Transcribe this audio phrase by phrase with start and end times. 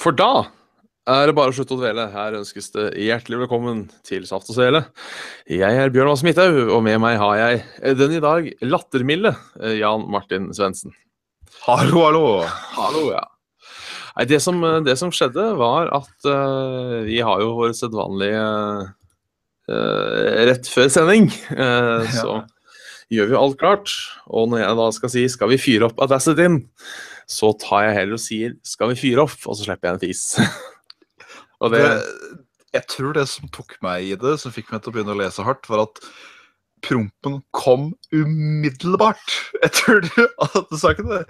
[0.00, 0.46] For da
[1.10, 2.06] er det bare å slutte å dvele.
[2.12, 4.84] Her ønskes det hjertelig velkommen til Saft og Svele.
[5.50, 9.76] Jeg er Bjørn Vass Midthaug, og med meg har jeg den i dag lattermilde eh,
[9.80, 10.94] Jan Martin Svendsen.
[11.66, 12.24] Hallo, hallo.
[12.78, 13.26] Hallo, ja.
[14.16, 18.42] Nei, det som, det som skjedde, var at uh, vi har jo vår sedvanlige
[19.72, 22.42] uh, Rett før sending, eh, så
[23.12, 23.94] gjør vi alt klart.
[24.28, 26.60] Og når jeg da skal si 'skal vi fyre opp Audacity',
[27.32, 30.04] så tar jeg heller og sier 'skal vi fyre opp', og så slipper jeg en
[30.04, 30.24] fis.
[31.62, 32.38] og det, Det,
[32.76, 35.20] jeg tror det som tok meg i det, som fikk meg til å begynne å
[35.20, 36.00] lese hardt, var at
[36.82, 41.22] prompen kom umiddelbart etter at du sa ikke det.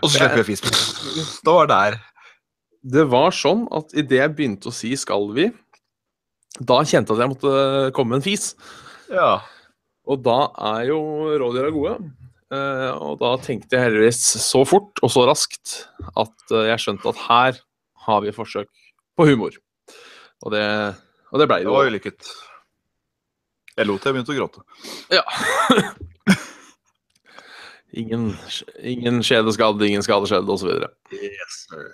[0.00, 0.64] Og så slipper jeg fis.
[1.46, 2.00] Da var det der.
[2.82, 5.52] det var sånn at idet jeg begynte å si 'skal vi',
[6.60, 8.54] da kjente jeg at jeg måtte komme med en fis.
[9.08, 9.40] Ja.
[10.04, 10.98] Og da er jo
[11.40, 11.94] rådyra gode.
[12.52, 15.76] Eh, og da tenkte jeg heldigvis så fort og så raskt
[16.20, 17.60] at eh, jeg skjønte at her
[18.06, 18.68] har vi forsøk
[19.16, 19.56] på humor.
[20.42, 20.64] Og det,
[21.30, 22.32] og det blei Det det var vellykket.
[23.78, 24.64] Jeg lot jeg begynte å gråte.
[25.14, 25.22] Ja.
[28.02, 28.32] ingen,
[28.84, 30.74] ingen skjede skadd, ingen skade skjedd, osv.
[31.16, 31.88] Yes, sir.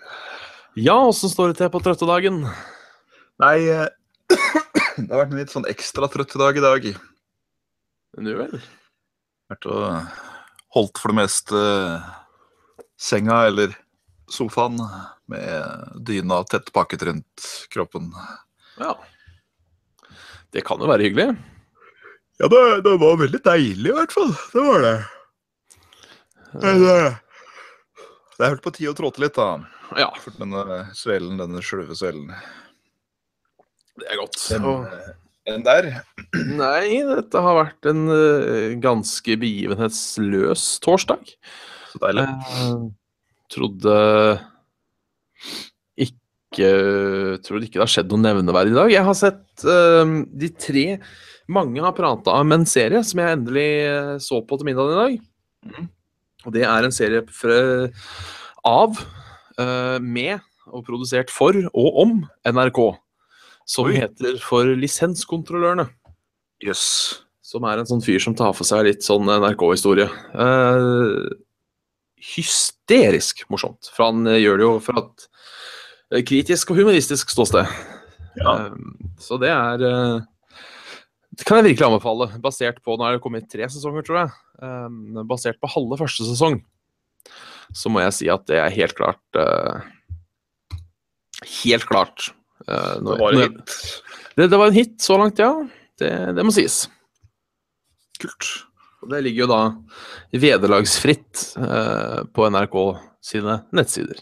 [0.78, 2.42] Ja, åssen står det til på trøttedagen?
[3.44, 3.86] Nei, eh,
[5.04, 6.91] det har vært en litt sånn ekstra trøtt dag i dag.
[8.19, 8.58] Nu vel?
[9.52, 9.84] Vært og
[10.74, 11.61] holdt for det meste
[13.00, 13.72] senga eller
[14.28, 14.77] sofaen
[15.30, 18.10] med dyna tett pakket rundt kroppen.
[18.80, 18.94] Ja.
[20.52, 21.30] Det kan jo være hyggelig.
[22.38, 24.30] Ja, det, det var veldig deilig i hvert fall.
[24.52, 24.97] Det var det.
[26.62, 27.16] Men, eh,
[28.38, 29.48] det er vel på tide å tråte litt, da.
[29.98, 32.30] Ja, For denne svelen, denne sløve svelen.
[33.98, 34.38] det er godt.
[34.53, 35.10] Den, Og- eh,
[35.48, 35.91] den der.
[36.34, 41.32] Nei, dette har vært en eh, ganske begivenhetsløs torsdag.
[41.92, 42.26] Så deilig.
[42.52, 42.88] Uh,
[43.52, 43.94] trodde
[46.04, 46.68] ikke
[47.44, 48.92] Trodde ikke det har skjedd noe nevneverdig i dag.
[48.92, 50.86] Jeg har sett uh, de tre
[51.48, 53.69] Mange har prata om en serie som jeg endelig
[54.20, 55.14] så på til middagen i dag.
[55.64, 55.86] Mm.
[56.44, 57.56] Og det er en serie fra,
[58.69, 59.00] av,
[59.56, 62.82] uh, med og produsert for og om NRK.
[63.69, 63.98] Som Oi.
[64.00, 65.88] heter For lisenskontrollørene.
[66.64, 66.84] Jøss.
[67.48, 70.04] Som er en sånn fyr som tar for seg litt sånn NRK-historie.
[70.36, 71.28] Eh,
[72.34, 73.88] hysterisk morsomt.
[73.94, 75.24] For han eh, gjør det jo fra et
[76.12, 77.70] eh, kritisk og humoristisk ståsted.
[78.42, 78.52] Ja.
[78.68, 78.74] Eh,
[79.22, 80.18] så det er eh,
[81.38, 82.28] Det kan jeg virkelig anbefale.
[82.44, 84.34] Basert på Nå er det kommet tre sesonger, tror jeg.
[84.60, 86.60] Eh, basert på halve første sesong,
[87.76, 89.20] så må jeg si at det er helt klart
[91.62, 92.30] Helt klart.
[92.66, 93.74] eh, Det var en hit.
[94.36, 95.52] Det, det var en hit så langt, ja.
[95.98, 96.84] Det, det må sies.
[98.22, 98.48] Kult.
[99.03, 99.60] Og det ligger jo da
[100.42, 102.76] vederlagsfritt eh, på NRK
[103.25, 104.19] sine nettsider.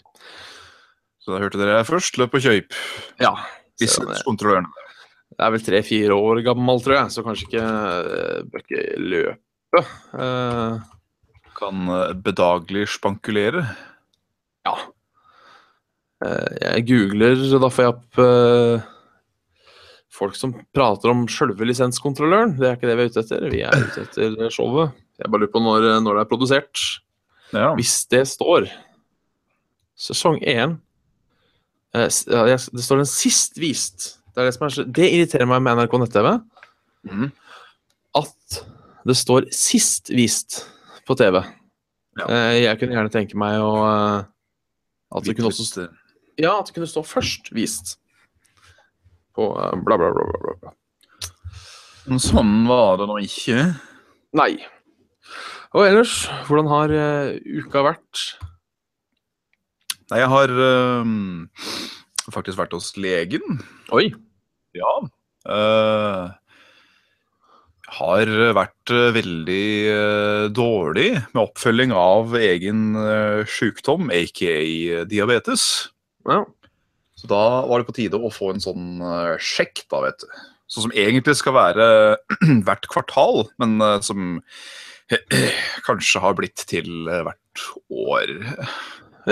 [1.21, 2.17] Så da hørte dere først.
[2.21, 2.75] Løp og kjøp.
[3.21, 3.33] Ja.
[3.81, 4.69] Lisenskontrolløren.
[5.37, 9.83] det er vel tre-fire år gammel, tror jeg, så kanskje ikke eh, bør ikke løpe.
[10.17, 10.77] Eh,
[11.57, 13.65] Kan eh, bedagelig spankulere.
[14.65, 14.77] ja.
[16.25, 18.85] Eh, jeg googler, da får jeg opp eh,
[20.17, 22.55] folk som prater om sjølve lisenskontrolløren.
[22.57, 23.47] Det er ikke det vi er ute etter.
[23.53, 24.95] Vi er ute etter showet.
[25.17, 26.83] Jeg bare lurer på når, når det er produsert.
[27.53, 27.71] Ja.
[27.77, 28.67] Hvis det står
[29.97, 30.77] sesong 1
[31.95, 34.17] eh, Det står den sist vist.
[34.33, 36.33] Det, er det, som er, det irriterer meg med NRK nett-TV.
[37.07, 37.29] Mm.
[38.17, 38.59] At
[39.07, 40.61] det står sist vist
[41.07, 41.39] på TV.
[42.17, 42.27] Ja.
[42.27, 44.27] Eh, jeg kunne gjerne tenke meg å eh,
[45.15, 45.87] At det kunne også
[46.37, 47.95] Ja, at det kunne stå først vist.
[49.37, 50.73] På eh, bla, bla, bla, bla, bla.
[52.07, 53.69] Men sånn var det nå ikke.
[54.37, 54.53] Nei.
[55.75, 58.21] Og ellers, hvordan har uh, uka vært?
[60.07, 61.09] Nei, jeg har uh,
[62.31, 63.59] faktisk vært hos legen.
[63.91, 64.07] Oi.
[64.77, 64.93] Ja.
[65.47, 66.31] Uh,
[67.97, 74.57] har vært veldig uh, dårlig med oppfølging av egen uh, sykdom, aka
[75.11, 75.67] diabetes.
[76.27, 76.45] Ja.
[77.17, 80.27] Så da var det på tide å få en sånn øh, sjekk, da, vet du.
[80.69, 81.87] Sånn som egentlig skal være
[82.67, 84.37] hvert kvartal, men øh, som
[85.87, 88.33] kanskje har blitt til øh, hvert år.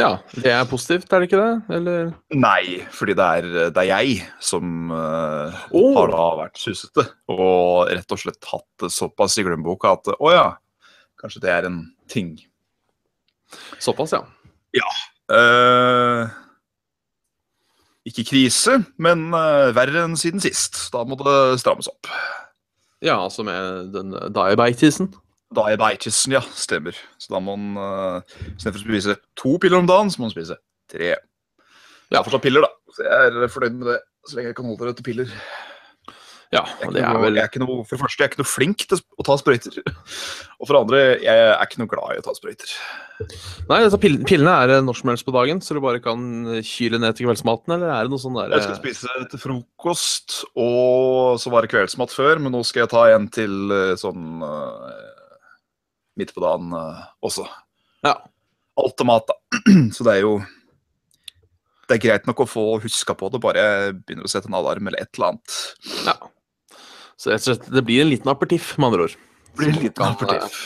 [0.02, 0.10] ja.
[0.34, 1.78] Det er positivt, er det ikke det?
[1.78, 5.92] Eller Nei, fordi det er, det er jeg som uh, oh.
[6.00, 7.06] har da vært susete.
[7.32, 10.48] Og rett og slett hatt det såpass i glemmeboka at å ja,
[11.22, 12.34] kanskje det er en ting.
[13.80, 14.16] Såpass,
[14.76, 14.90] ja.
[15.32, 16.34] Eh,
[18.06, 20.78] ikke krise, men eh, verre enn siden sist.
[20.94, 22.10] Da må det strammes opp.
[23.04, 25.12] Ja, altså med den diabetesen.
[25.56, 26.98] Diabetesen, ja, stemmer.
[27.22, 30.34] Så da må man uh, istedenfor å spise to piller om dagen, så må man
[30.34, 30.58] spise
[30.92, 31.14] tre.
[31.16, 32.72] Jeg har fortsatt piller, da.
[32.96, 34.00] Så jeg er fornøyd med det.
[34.26, 35.34] Så lenge jeg kan holde dere til piller.
[36.54, 38.28] Ja, Jeg er, det er noe, vel jeg er ikke noe, for det første, jeg
[38.28, 39.80] er ikke noe flink til å ta sprøyter.
[40.60, 42.76] Og for det andre, jeg er ikke noe glad i å ta sprøyter.
[43.70, 46.22] Nei, altså, pillene er eh, når som helst på dagen, så du bare kan
[46.54, 49.42] eh, kyle ned til kveldsmaten, eller er det noe sånn der Jeg skal spise til
[49.42, 53.96] frokost, og så var det kveldsmat før, men nå skal jeg ta en til eh,
[54.00, 55.16] sånn eh,
[56.20, 57.48] midt på dagen eh, også.
[58.06, 58.20] Ja.
[58.80, 59.62] Alt og mat, da.
[59.96, 60.38] Så det er jo
[61.88, 64.88] Det er greit nok å få huska på det, bare begynner å sette en alarm
[64.90, 65.60] eller et eller annet.
[66.08, 66.16] Ja.
[67.20, 69.16] Så rett og slett, det blir en liten apertiff, med andre ord.
[69.56, 70.58] Blir en liten apertiff.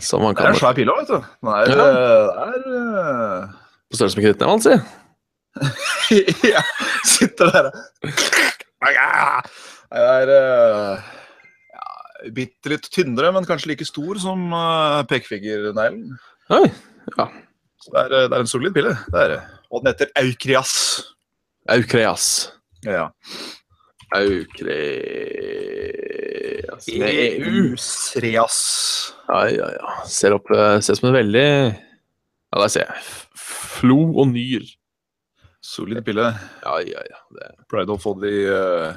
[0.00, 1.18] Som man Det er en svær pille vet du.
[1.20, 1.84] Den er, Ja.
[1.84, 3.48] eh, det er
[3.90, 4.74] På størrelse med knyttneven, si.
[6.54, 6.62] ja.
[7.04, 7.70] Sitter der
[8.80, 11.02] Det er uh...
[11.74, 16.14] ja, bitte litt tynnere, men kanskje like stor som uh, pekefingerneglen.
[16.48, 17.26] Ja.
[17.80, 18.94] Så det er, det er en solid pille.
[19.10, 19.40] Det er det.
[19.70, 20.74] Og den heter Aukrias.
[21.68, 22.26] Aukreas.
[22.86, 23.10] Ja.
[24.10, 24.58] Aukreas
[26.88, 27.70] Med EU.
[27.70, 28.58] Eusreas.
[29.28, 29.94] Ja, ja, ja.
[30.10, 32.94] Ser opp eh, Ser ut som en veldig Ja, der ser jeg.
[33.38, 34.64] Flo og Nyr.
[35.62, 36.26] Solid pille.
[36.64, 37.20] Ja, ja, ja.
[37.36, 37.48] Det.
[37.70, 38.90] Pleide å få de uh,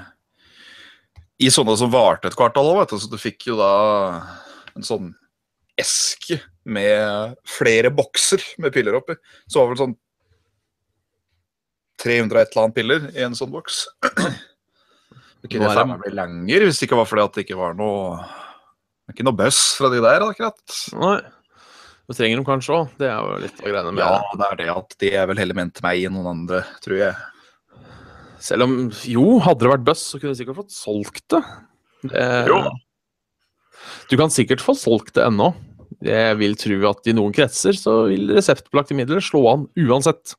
[1.44, 2.98] i sånne som varte et kvartal òg, vet du.
[3.04, 3.74] Så du fikk jo da
[4.74, 5.12] en sånn
[5.80, 9.14] eske med flere bokser med piller oppi.
[9.46, 9.98] Så var det vel sånn
[12.04, 13.86] 300 et eller annet piller i en sånn boks.
[15.44, 18.24] Er det- meg bli lenger hvis det ikke var fordi at det ikke var noe
[19.12, 20.78] Ikke noe bøss fra de der, akkurat.
[20.96, 21.18] Nei.
[22.08, 22.90] Det trenger de kanskje òg.
[22.98, 25.38] Det er jo litt av greiene med Ja, det er det at de er vel
[25.38, 27.16] heller ment meg enn noen andre, tror jeg.
[28.40, 31.44] Selv om Jo, hadde det vært bøss, så kunne de sikkert fått solgt det.
[32.12, 32.62] det Jo.
[34.10, 35.54] Du kan sikkert få solgt det ennå.
[36.04, 40.36] Jeg vil tro at i noen kretser så vil reseptbelagte midler slå an uansett.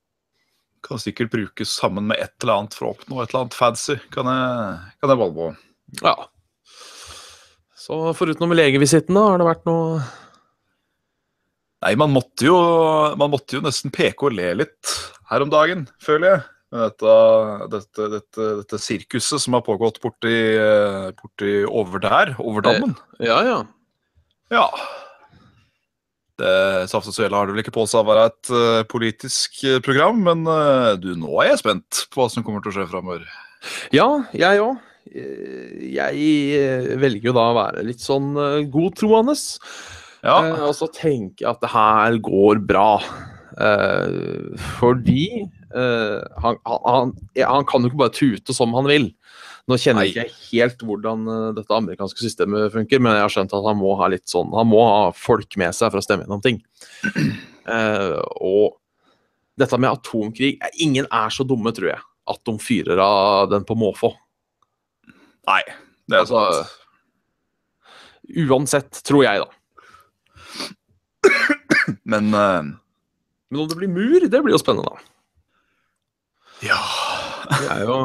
[0.84, 3.96] Kan sikkert brukes sammen med et eller annet for å oppnå et eller annet fancy.
[4.14, 5.48] Kan jeg, kan jeg valge på.
[6.04, 6.14] Ja.
[7.84, 10.02] Så foruten legevisitten, da, har det vært noe
[11.84, 12.56] Nei, man måtte jo,
[13.20, 14.92] man måtte jo nesten peke og le litt
[15.28, 16.44] her om dagen, føler jeg.
[16.72, 17.16] Med dette,
[17.74, 22.96] dette, dette, dette sirkuset som har pågått borti, eh, borti over der, over dammen.
[23.20, 23.58] Ja, ja.
[24.54, 24.64] Ja.
[26.44, 29.62] Det Saft og Svele har det vel ikke på seg å være et eh, politisk
[29.64, 32.76] eh, program, men eh, du, nå er jeg spent på hva som kommer til å
[32.76, 33.24] skje framover.
[33.94, 34.82] Ja, jeg òg.
[35.14, 38.32] Jeg velger jo da å være litt sånn
[38.72, 39.36] godtroende.
[40.24, 40.38] Ja.
[40.66, 42.88] Og så tenker jeg at det her går bra.
[44.80, 45.26] Fordi
[45.70, 49.10] han, han, han, han kan jo ikke bare tute som han vil.
[49.64, 53.54] Nå kjenner jeg ikke helt hvordan eh, dette amerikanske systemet funker, men jeg har skjønt
[53.56, 56.26] at han må ha litt sånn, han må ha folk med seg for å stemme
[56.26, 56.60] gjennom ting.
[57.64, 58.76] Uh, og
[59.60, 63.64] dette med atomkrig eh, Ingen er så dumme, tror jeg, at de fyrer av den
[63.64, 64.12] på måfå.
[65.48, 65.62] Nei,
[66.10, 66.80] det er Altså, sant.
[68.44, 69.48] Uansett, tror jeg, da.
[72.12, 72.60] Men uh,
[73.48, 75.10] Men om det blir mur, det blir jo spennende, da.
[76.68, 76.80] ja
[77.84, 77.96] jo,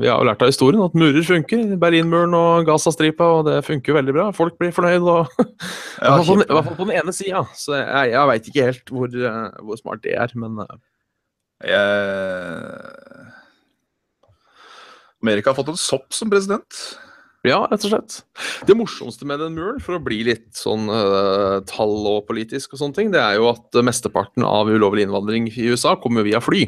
[0.00, 1.74] vi har jo lært av historien at murer funker.
[1.80, 4.28] Berlinmuren og Gazastripa, og det funker jo veldig bra.
[4.36, 5.04] Folk blir fornøyd.
[5.04, 5.30] Og,
[6.06, 7.44] ja, I hvert fall på den ene sida.
[7.58, 10.80] Så jeg, jeg veit ikke helt hvor, eh, hvor smart det er, men eh,
[11.70, 13.30] Jeg...
[15.20, 16.78] Amerika har fått en sopp som president.
[17.44, 18.14] ja, rett og slett.
[18.68, 22.80] Det morsomste med den muren, for å bli litt sånn uh, tall og politisk og
[22.80, 26.64] sånne ting, det er jo at mesteparten av ulovlig innvandring i USA kommer via fly.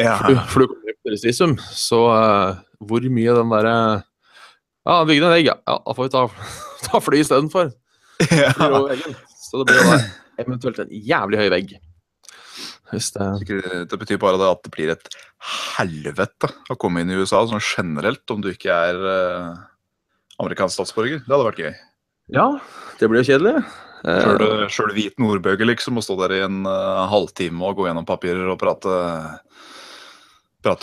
[0.00, 0.16] Ja.
[0.20, 3.76] For, du- for du kommer på turistvisum, så uh, hvor mye den derre
[4.88, 5.56] Ja, bygde en vegg, ja.
[5.68, 5.76] ja.
[5.86, 6.22] Da får vi ta,
[6.88, 7.72] ta fly istedenfor.
[8.30, 8.52] Ja.
[9.42, 9.98] Så det blir jo da
[10.42, 11.74] eventuelt en jævlig høy vegg.
[12.92, 13.26] Hvis det
[13.90, 15.06] Det betyr bare det at det blir et
[15.76, 19.54] helvete å komme inn i USA sånn generelt, om du ikke er uh,
[20.42, 21.22] amerikansk statsborger.
[21.24, 21.72] Det hadde vært gøy.
[22.32, 22.46] Ja,
[23.00, 23.62] det blir jo kjedelig.
[24.02, 28.06] Eh, Sjøl hvit nordbøger, liksom, å stå der i en uh, halvtime og gå gjennom
[28.08, 29.40] papirer og prate Prate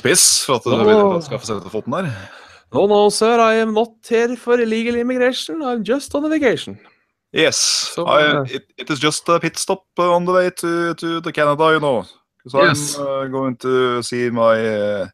[0.04, 2.12] piss for at du vil skaffe seg denne foten der.
[2.72, 5.64] No, no, sir, I am not here for illegal immigration.
[5.64, 6.78] I'm just on a vacation.
[7.32, 11.22] Yes, so, I, it, it is just a pit stop on the way to, to,
[11.22, 12.06] to Canada, you know.
[12.44, 12.98] Because Yes.
[12.98, 15.08] I'm uh, going to see my uh,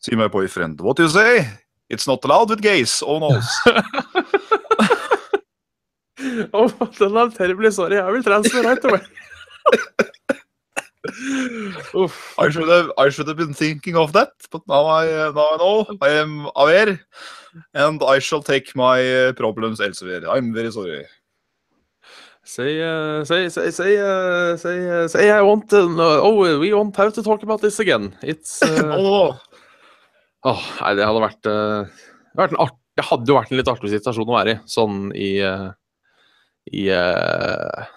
[0.00, 0.80] see my boyfriend.
[0.80, 1.48] What do you say?
[1.88, 3.02] It's not allowed with gays.
[3.04, 3.40] Oh no.
[6.52, 6.68] Oh,
[6.98, 7.98] den er terribly sorry.
[7.98, 9.00] I will transfer right away.
[12.38, 15.48] I should have I should have been thinking of that, but now I uh, now
[15.52, 15.86] I know.
[16.00, 17.00] I am aware,
[17.74, 20.28] and I shall take my uh, problems elsewhere.
[20.28, 21.04] I'm very sorry.
[22.44, 26.72] Say, uh, say, say, say, uh, say, uh, say I want to know- Oh, we
[26.72, 28.14] won't have to talk about this again.
[28.22, 29.34] It's uh,
[30.46, 32.04] Åh, oh, nei, det hadde vært, eh,
[32.38, 35.08] vært en art, det hadde jo vært en litt artig situasjon å være i, sånn
[35.10, 35.72] i eh,
[36.70, 37.88] i, eh,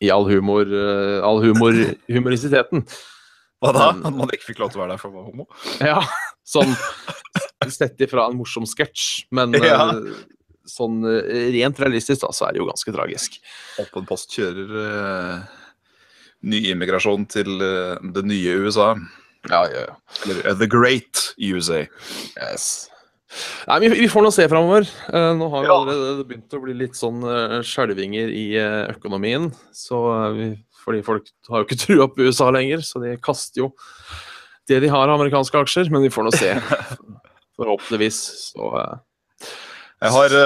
[0.00, 1.76] i all humor eh, all humor,
[2.16, 2.84] humorisiteten.
[3.60, 3.88] hva da?
[3.92, 5.46] At man ikke fikk lov til å være der for å være homo?
[5.84, 6.00] Ja,
[6.48, 6.72] sånn
[7.70, 9.86] sett ifra en morsom sketsj, men eh, Ja.
[10.70, 13.40] sånn eh, rent realistisk da, så er det jo ganske tragisk.
[13.82, 15.64] Åpen post kjører uh,
[16.48, 18.94] ny immigrasjon til uh, det nye USA.
[19.48, 19.94] Ja, ja, ja.
[20.24, 21.84] Eller uh, The Great USA.
[22.36, 22.89] Yes.
[23.68, 24.88] Nei, vi, vi får nå se framover.
[25.12, 25.76] Uh, nå har Ja.
[25.84, 29.50] allerede begynt å bli litt sånn uh, skjelvinger i uh, økonomien.
[29.76, 30.00] Så
[30.34, 30.48] vi,
[30.82, 33.70] fordi folk har jo ikke trua på USA lenger, så de kaster jo
[34.70, 35.90] det de har av amerikanske aksjer.
[35.94, 36.52] Men vi får nå se.
[37.60, 38.18] Forhåpentligvis.
[38.50, 38.72] Så
[40.00, 40.36] Jeg har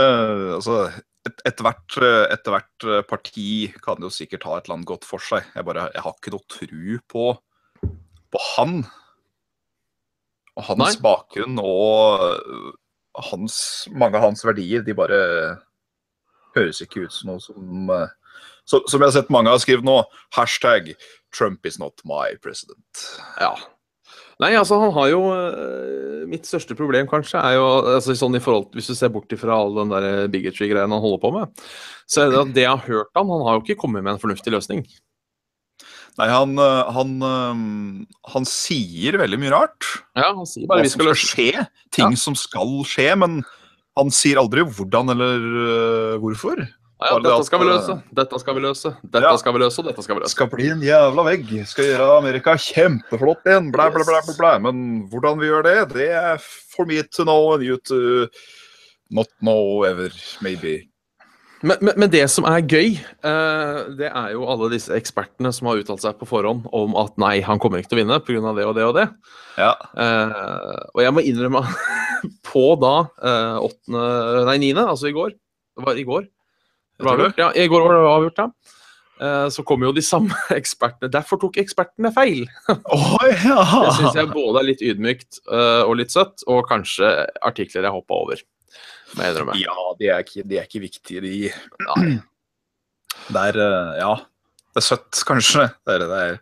[0.58, 0.84] altså
[1.24, 3.44] et- Etter hvert, eh, hvert eh, parti
[3.80, 5.40] kan jo sikkert ha et land godt for seg.
[5.54, 7.22] Jeg, bare, jeg har ikke noe tru på,
[8.34, 8.82] på han.
[10.54, 11.02] Og hans Nei.
[11.02, 12.24] bakgrunn og
[13.30, 13.56] hans,
[13.94, 15.20] mange av hans verdier, de bare
[16.54, 18.12] høres ikke ut som noe som eh,
[18.64, 19.98] så, Som jeg har sett mange har skrevet nå,
[20.36, 20.94] hashtag
[21.34, 23.06] 'Trump is not my president'.
[23.40, 23.54] ja.
[24.42, 28.42] Nei, altså han har jo eh, Mitt største problem kanskje er jo altså sånn i
[28.42, 31.64] forhold Hvis du ser bort ifra all den der bigotry-greien han holder på med,
[32.10, 34.16] så er det at det jeg har hørt han, han har jo ikke kommet med
[34.16, 34.82] en fornuftig løsning.
[36.20, 39.88] Nei, han, eh, han, eh, han sier veldig mye rart.
[40.14, 41.66] Ja, han sier bare hva skal skje.
[41.94, 43.40] Ting som skal skje, men
[43.98, 46.62] han sier aldri hvordan eller øh, hvorfor.
[47.04, 49.36] Ja, ja, dette skal vi eh, løse, dette skal vi løse, dette Ja.
[49.36, 50.32] skal vi løse, dette skal vi løse.
[50.32, 51.50] skal bli en jævla vegg.
[51.68, 53.72] Skal gjøre Amerika kjempeflott igjen.
[53.74, 54.52] Blæ, blæ, blæ, blæ, blæ.
[54.62, 58.28] Men hvordan vi gjør det, det er for me to know and you to
[59.10, 60.86] not know ever, maybe.
[61.64, 65.70] Men, men, men det som er gøy, eh, det er jo alle disse ekspertene som
[65.70, 68.52] har uttalt seg på forhånd om at nei, han kommer ikke til å vinne pga.
[68.58, 69.06] det og det og det.
[69.56, 69.72] Ja.
[69.96, 71.64] Eh, og jeg må innrømme
[72.50, 74.04] på da eh, 8.,
[74.50, 76.28] nei 9., altså i går Det var i går.
[76.94, 78.80] Det var avgjort, ja, I går var det avgjort, ja.
[79.22, 81.10] Eh, så kom jo de samme ekspertene.
[81.12, 82.44] Derfor tok ekspertene feil.
[82.68, 87.86] Å Det syns jeg både er litt ydmykt eh, og litt søtt, og kanskje artikler
[87.88, 88.44] jeg hoppa over.
[89.14, 89.56] Må jeg innrømme.
[89.60, 91.34] Ja, de er ikke, de er ikke viktige, de.
[91.88, 92.06] Nei.
[93.30, 94.14] Det er øh, Ja.
[94.74, 95.68] Det er søtt, kanskje.
[95.86, 96.38] Det er, det er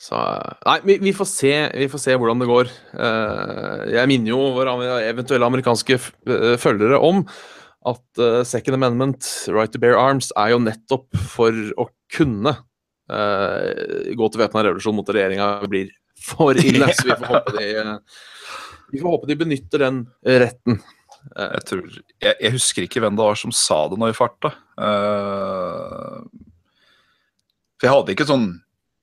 [0.00, 0.16] Så
[0.64, 2.70] Nei, vi, vi, får se, vi får se hvordan det går.
[2.96, 4.72] Eh, jeg minner jo våre
[5.04, 7.20] eventuelle amerikanske eh, følgere om
[7.88, 12.54] at eh, Second Amendment, right to bear arms, er jo nettopp for å kunne
[13.12, 15.92] eh, gå til væpna revolusjon mot regjeringa blir
[16.24, 16.88] for ille.
[16.96, 18.22] Så vi får håpe de, eh,
[18.92, 20.80] vi får håpe de benytter den retten.
[21.36, 21.86] Eh, Jeg, tror,
[22.22, 24.52] jeg, jeg husker ikke hvem det var som sa det nå i farta.
[24.78, 26.24] Uh,
[27.78, 28.48] for jeg hadde ikke sånn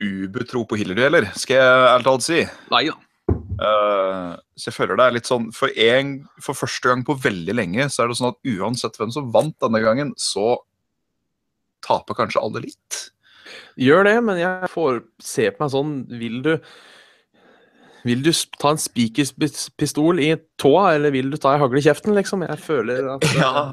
[0.04, 2.42] ubetro på Hillary heller, skal jeg ærlig talt si.
[2.74, 2.96] nei da.
[3.56, 7.54] Uh, så jeg føler det er litt sånn for, en, for første gang på veldig
[7.56, 10.58] lenge så er det sånn at uansett hvem som vant denne gangen, så
[11.86, 13.00] taper kanskje alle litt.
[13.80, 16.54] Gjør det, men jeg får se på meg sånn Vil du
[18.06, 18.32] Vil du
[18.62, 22.46] ta en spikerpistol i tåa, eller vil du ta ei hagle i kjeften, liksom?
[22.46, 23.68] Jeg føler at ja.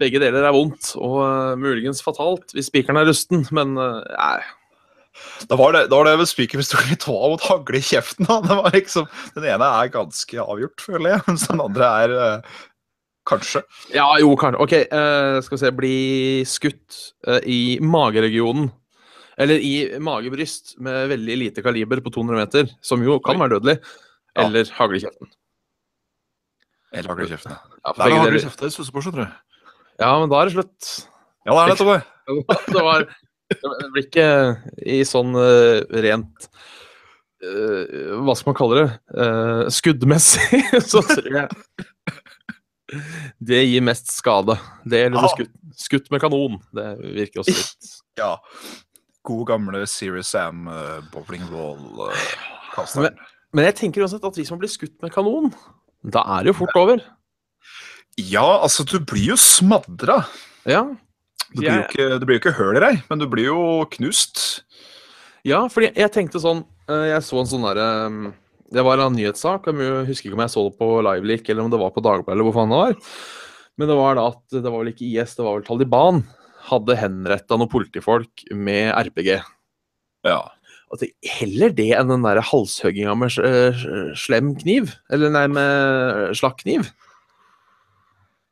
[0.00, 4.40] begge deler er vondt, og uh, muligens fatalt hvis spikeren er rusten, men uh, nei.
[5.50, 8.26] Da var det, da var det med spikerpistolen i tåa mot hagle i kjeften.
[8.28, 8.38] Da.
[8.44, 12.58] Det var liksom, den ene er ganske avgjort, føler jeg, mens den andre er uh,
[13.28, 13.62] kanskje.
[13.94, 14.62] Ja, jo, kanskje.
[14.62, 15.72] OK, eh, skal vi se.
[15.76, 15.96] Bli
[16.48, 18.70] skutt eh, i mageregionen.
[19.38, 23.42] Eller i magebryst med veldig lite kaliber på 200 meter, som jo kan Oi.
[23.44, 23.76] være dødelig.
[24.34, 24.46] Ja.
[24.46, 25.30] Eller hagle i kjeften.
[26.92, 27.54] Eller hagle i kjeften.
[27.54, 27.76] ja.
[27.84, 29.38] Ja, Det er hagle i kjeften jeg stusser skjønner du.
[30.02, 30.90] ja, men da er det slutt.
[31.46, 31.98] Ja, det er det, Tove.
[32.68, 33.06] Det var
[33.48, 34.28] Det blir ikke
[34.84, 36.48] i sånn uh, rent
[37.40, 38.88] uh, Hva skal man kalle det?
[39.14, 41.86] Uh, skuddmessig, så tror jeg
[43.44, 44.54] det gir mest skade.
[44.88, 45.30] Det eller ja.
[45.34, 46.54] skutt, skutt med kanon.
[46.72, 46.86] Det
[47.18, 48.34] virker også litt Ja.
[49.28, 53.18] God gamle Serious Sam uh, bowling Men, ball-kasteren.
[53.52, 55.50] men jeg tenker uansett at hvis man blir skutt med kanon,
[56.08, 57.02] da er det jo fort over.
[58.18, 60.22] ja, altså, du blir jo smadra.
[60.68, 60.86] Ja,
[61.54, 63.60] Det blir jo ikke, det blir jo ikke høl i deg, men du blir jo
[63.94, 64.64] knust.
[65.48, 68.32] ja fordi jeg tenkte sånn eh, Jeg så en sånn derre
[68.74, 69.68] Det var en nyhetssak.
[69.70, 72.34] Jeg husker ikke om jeg så det på Liveleak eller om det var på Dagbladet
[72.34, 72.98] eller hvor faen det var.
[73.78, 76.20] Men det var da at det var vel ikke IS, det var vel Taliban
[76.68, 79.34] hadde henretta noen politifolk med RPG.
[80.28, 80.40] Ja.
[80.98, 83.84] Det, heller det enn den der halshugginga med eh,
[84.16, 84.94] slem kniv.
[85.12, 86.88] Eller nei, med slakk kniv.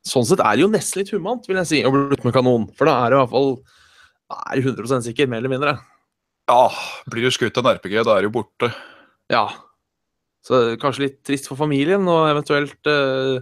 [0.07, 2.69] sånn sett er det jo nesten litt humant, vil jeg si, å bli med kanon.
[2.77, 3.55] For da er det i hvert fall
[4.37, 5.77] er det 100 sikker, mer eller mindre.
[6.47, 6.67] Ja,
[7.11, 8.71] blir du skutt av en RPG, da er du borte.
[9.33, 9.49] Ja.
[10.47, 13.41] Så kanskje litt trist for familien, og eventuelt eh,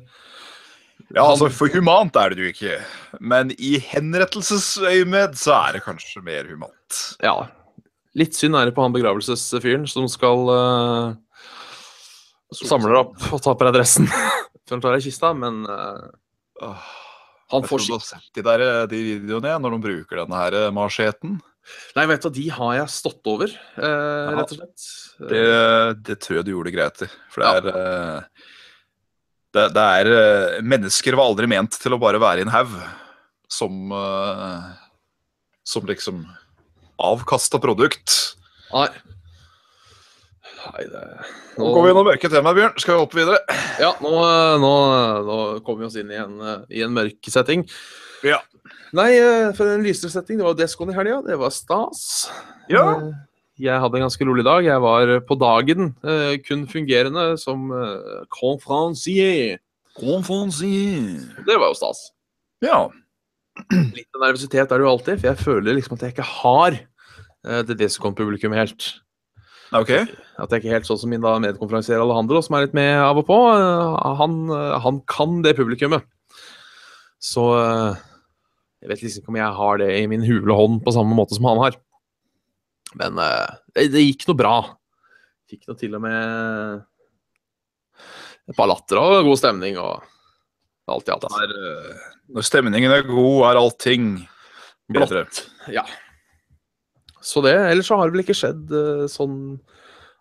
[1.15, 2.79] Ja, altså, for humant er det jo ikke.
[3.23, 7.01] Men i henrettelsesøyemed så er det kanskje mer humant.
[7.23, 7.37] Ja.
[8.19, 11.15] Litt synd er det på han begravelsesfyren som skal uh,
[12.55, 14.07] Samler opp og taper adressen
[14.65, 17.03] før han tar deg i kista, men han får
[17.55, 20.23] han jeg får tror du har sett de, der, eh, de videoene når de bruker
[20.23, 21.39] denne her macheten.
[21.97, 24.87] Nei, vet du, de har jeg stått over, uh, rett og slett.
[25.31, 25.45] Det,
[26.05, 27.09] det tror jeg du gjorde greit i.
[27.33, 28.34] For det er eh,
[29.55, 32.75] det, det er eh, Mennesker var aldri ment til å bare være i en haug
[33.51, 34.71] som eh,
[35.65, 36.25] Som liksom
[37.05, 38.13] avkasta produkt.
[38.71, 38.87] Nei.
[40.65, 41.03] Nei, det
[41.59, 42.77] Nå går vi gjennom mørke temaer, Bjørn.
[42.83, 43.59] Skal vi hoppe videre?
[43.83, 44.13] Ja, nå,
[44.63, 44.73] nå,
[45.27, 47.67] nå kommer vi oss inn i en, eh, i en mørk setting.
[48.27, 48.41] Ja.
[48.95, 50.39] Nei, eh, for en lysere setting.
[50.41, 51.21] Det var Descon i helga.
[51.27, 52.03] Det var stas.
[52.71, 52.87] Ja.
[53.61, 54.65] Jeg hadde en ganske rolig dag.
[54.67, 59.61] Jeg var på dagen eh, kun fungerende som eh, conferencier.
[61.47, 62.09] Det var jo stas.
[62.65, 62.89] Ja.
[63.71, 67.63] Litt nervøsitet er det jo alltid, for jeg føler liksom at jeg ikke har eh,
[67.69, 68.89] det Descon-publikummet helt.
[69.75, 70.03] Okay.
[70.39, 72.99] At jeg ikke er helt sånn som min da medkonferansier Alejandro, som er litt med
[72.99, 73.39] av og på.
[73.55, 76.03] eh, Han, eh, han kan det publikummet.
[77.23, 78.03] Så eh,
[78.83, 81.39] jeg vet liksom ikke om jeg har det i min hule hånd på samme måte
[81.39, 81.79] som han har.
[83.01, 84.57] Men eh, det, det gikk noe bra.
[85.51, 86.83] Fikk nå til og med
[88.45, 90.05] et par latter og god stemning og
[90.93, 91.25] alt i alt.
[91.25, 94.09] Det er, eh, når stemningen er god, er allting
[94.93, 95.25] bedre.
[95.25, 95.45] Blått.
[95.73, 95.85] Ja.
[97.25, 97.57] Så det.
[97.71, 99.39] Ellers så har det vel ikke skjedd uh, sånn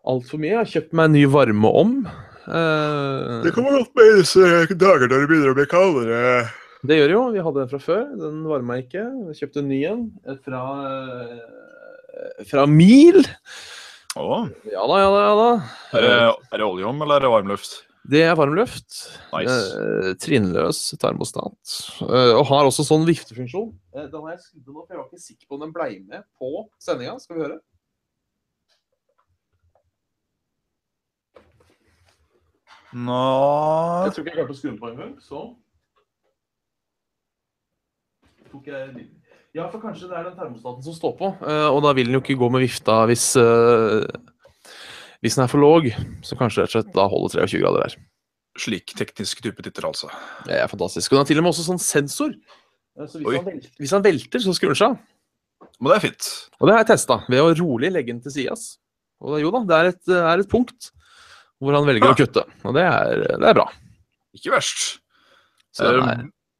[0.08, 0.54] altfor mye.
[0.54, 1.98] Jeg har kjøpt meg en ny varme om.
[2.44, 6.22] Uh, kommer godt med i disse dager når det begynner å bli kaldere.
[6.88, 7.26] det gjør det jo.
[7.36, 8.06] Vi hadde en fra før.
[8.22, 9.04] Den varma ikke.
[9.34, 10.08] Jeg kjøpte en ny en
[10.48, 11.63] fra uh,
[12.50, 13.24] fra Mil.
[14.16, 14.46] Oh.
[14.70, 15.24] Ja da, ja da.
[15.24, 15.50] ja da.
[15.98, 16.14] er, det,
[16.54, 17.80] er det oljeom eller er det varmluft?
[18.04, 18.98] Det er varmluft.
[19.32, 19.54] Nice.
[19.80, 21.76] Eh, trinnløs termostat.
[22.04, 23.70] Eh, og har også sånn viftefunksjon.
[23.96, 26.26] Eh, den har jeg skrudd opp, jeg var ikke sikker på om den ble med
[26.36, 27.16] på sendinga.
[27.24, 27.62] Skal vi høre?
[32.94, 33.22] Nå
[34.06, 35.48] Jeg tror ikke jeg klarte å skru den på engang, så
[38.52, 39.23] tok jeg lyden.
[39.54, 42.18] Ja, for kanskje det er den termostaten som står på, eh, og da vil den
[42.18, 44.08] jo ikke gå med vifta hvis eh,
[45.24, 45.88] hvis den er for låg,
[46.26, 47.94] så kanskje rett og slett da holder 23 grader der.
[48.60, 50.10] Slik teknisk type titter, altså.
[50.44, 51.14] Det er fantastisk.
[51.14, 52.34] Og den har til og med også sånn sensor.
[53.08, 53.38] Så hvis Oi.
[53.38, 55.70] han, velter, hvis han velter, så skrur den seg av.
[55.80, 56.28] Men det er fint.
[56.60, 58.66] Og det har jeg testa ved å rolig legge den til sidas.
[59.24, 60.92] Og da, jo da, det er et, er et punkt
[61.64, 62.44] hvor han velger å kutte.
[62.68, 63.70] Og det er, det er bra.
[64.36, 64.98] Ikke verst.
[65.72, 65.88] Så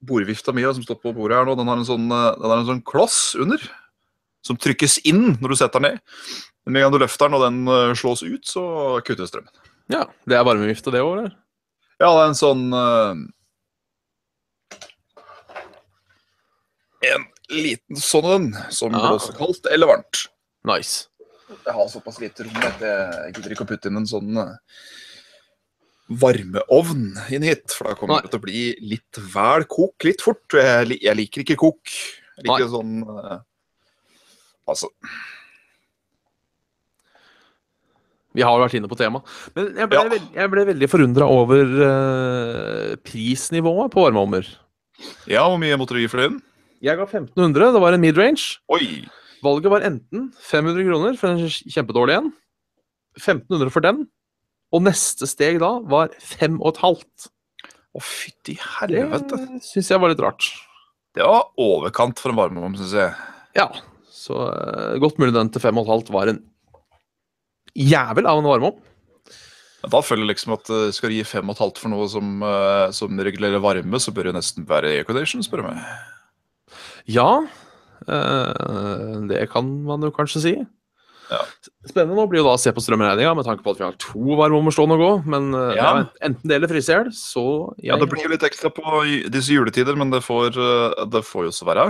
[0.04, 2.60] Bordvifta mi som står på bordet her nå, den har en sånn, eh, den har
[2.62, 3.62] en sånn kloss under.
[4.44, 6.02] Som trykkes inn når du setter den ned.
[6.66, 8.64] Men med gang du løfter den og den eh, slås ut, så
[9.08, 9.52] kuttes strømmen.
[9.92, 11.34] ja, det er varmevifte, det òg, eller?
[12.02, 13.16] Ja, det er en sånn uh,
[17.04, 19.10] En liten sånn en som Ja.
[19.10, 20.26] blåser kaldt eller varmt.
[20.66, 21.08] Nice.
[21.66, 24.56] Jeg har såpass lite rom at jeg gidder ikke å putte inn en sånn eh,
[26.10, 27.72] varmeovn inn hit.
[27.72, 28.26] For da kommer Nei.
[28.26, 28.64] det til å bli
[28.94, 30.44] litt vel kok litt fort.
[30.58, 31.94] Jeg, jeg liker ikke kok.
[32.40, 32.74] Jeg liker Nei.
[32.74, 33.40] sånn uh,
[34.68, 34.88] Altså
[38.34, 39.28] Vi har vært inne på temaet.
[39.54, 40.10] Men jeg ble, Ja.
[40.10, 44.48] veld, jeg ble veldig forundra over uh, prisnivået på varmeovner.
[45.30, 46.40] Ja, hvor mye måtte du gi for den?
[46.82, 48.58] Jeg ga 1500, det var en midrange.
[48.74, 49.06] Oi!
[49.44, 52.32] Valget var enten 500 kroner for en kjempedårlig en,
[53.20, 54.06] 1500 for den,
[54.74, 57.30] og neste steg da var 5500.
[57.94, 59.38] Å, fytti Det helvete.
[59.62, 60.48] syns jeg var litt rart.
[61.14, 63.12] Det var overkant for en varmeovn, syns jeg.
[63.54, 63.68] Ja,
[64.10, 66.42] så uh, godt mulig den til 5500 var en
[67.78, 68.82] jævel av en varmeovn.
[69.94, 72.10] Da føler jeg liksom at uh, skal du gi fem og et halvt for noe
[72.10, 75.86] som, uh, som regulerer varme, så bør det nesten være aircondition, spør du meg.
[77.14, 77.44] Ja,
[78.04, 80.54] det kan man jo kanskje si.
[81.34, 81.42] Ja.
[81.90, 83.98] Spennende nå blir jo da å se på strømregninga, med tanke på at vi har
[84.02, 85.12] to varmeovner stående og gå.
[85.34, 85.90] Men eh, Ja.
[85.98, 87.46] ja, enten det eller fryse i hjel, så
[87.84, 91.50] Ja, Det blir jo litt ekstra på disse juletider, men det får, eh, det får
[91.50, 91.88] jo så være.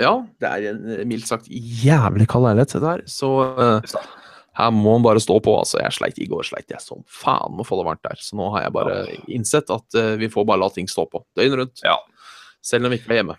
[0.00, 3.02] Ja, det er en eh, mildt sagt jævlig kald leilighet, dette her.
[3.06, 3.98] Så uh,
[4.58, 5.54] her må man bare stå på.
[5.60, 8.18] Altså, jeg sleit i går, sleit jeg som faen med å få det varmt der.
[8.18, 8.96] Så nå har jeg bare
[9.30, 11.84] innsett at uh, vi får bare la ting stå på døgnet rundt.
[11.86, 11.98] Ja.
[12.64, 13.38] Selv når vi ikke er hjemme.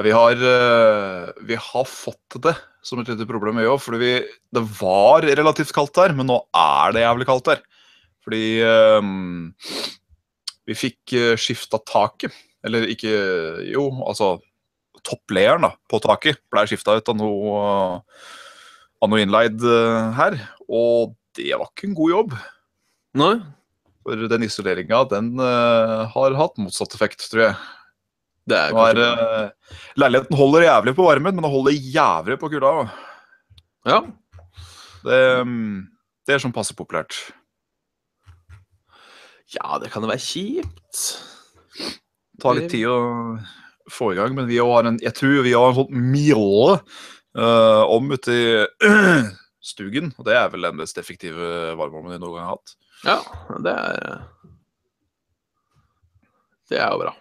[0.00, 3.80] Vi har, eh, vi har fått det som et lite problem, vi òg.
[3.82, 4.12] Fordi vi,
[4.54, 7.64] det var relativt kaldt der, men nå er det jævlig kaldt der.
[8.24, 8.44] Fordi
[9.00, 9.50] um,
[10.68, 13.08] vi fikk uh, skifta taket Eller ikke
[13.64, 14.34] Jo, altså
[15.00, 17.60] Toppleieren da, på taket ble skifta ut av noe,
[19.00, 20.36] av noe innleid eh, her.
[20.68, 22.34] Og det var ikke en god jobb.
[23.16, 23.30] Nei?
[24.04, 27.56] For den isoleringa, den uh, har hatt motsatt effekt, tror jeg.
[28.50, 32.72] Det er eh, leiligheten holder jævlig på varmen, men den holder jævlig på kulda.
[32.80, 33.10] da.
[33.90, 34.00] Ja.
[35.04, 35.76] Det, mm,
[36.26, 37.16] det er sånn passe populært.
[39.50, 41.00] ja, det kan jo være kjipt.
[42.40, 42.98] tar litt tid å
[43.90, 46.76] få i gang, men vi har en, jeg tror vi har en sånn mille
[47.36, 48.44] uh, om ute i
[49.72, 50.12] stugen.
[50.18, 52.76] Og det er vel den mest effektive varmeovnen vi noen gang har hatt.
[53.00, 53.18] Ja,
[53.64, 54.20] det er
[56.70, 57.16] Det er jo bra.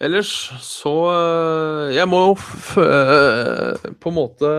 [0.00, 0.30] Ellers
[0.64, 2.36] så øh, Jeg må jo
[2.80, 4.50] øh, på en måte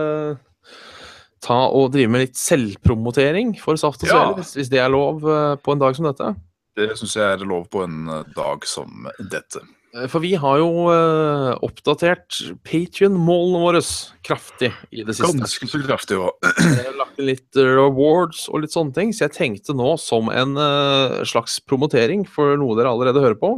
[1.42, 4.22] ta og drive med litt selvpromotering for Saft og Ja.
[4.38, 6.34] Hvis, hvis det er lov øh, på en dag som dette.
[6.78, 9.64] Det syns jeg er lov på en eh, dag som dette.
[9.94, 13.82] Eh, For vi har jo øh, oppdatert Patrion-målene våre
[14.24, 15.36] kraftig i det siste.
[15.42, 16.18] Ganske så kraftig.
[16.18, 19.92] Jeg har lagt inn litt eh, rewards og litt sånne ting, så jeg tenkte nå
[20.00, 23.52] som en eh, slags promotering for noe dere allerede hører på,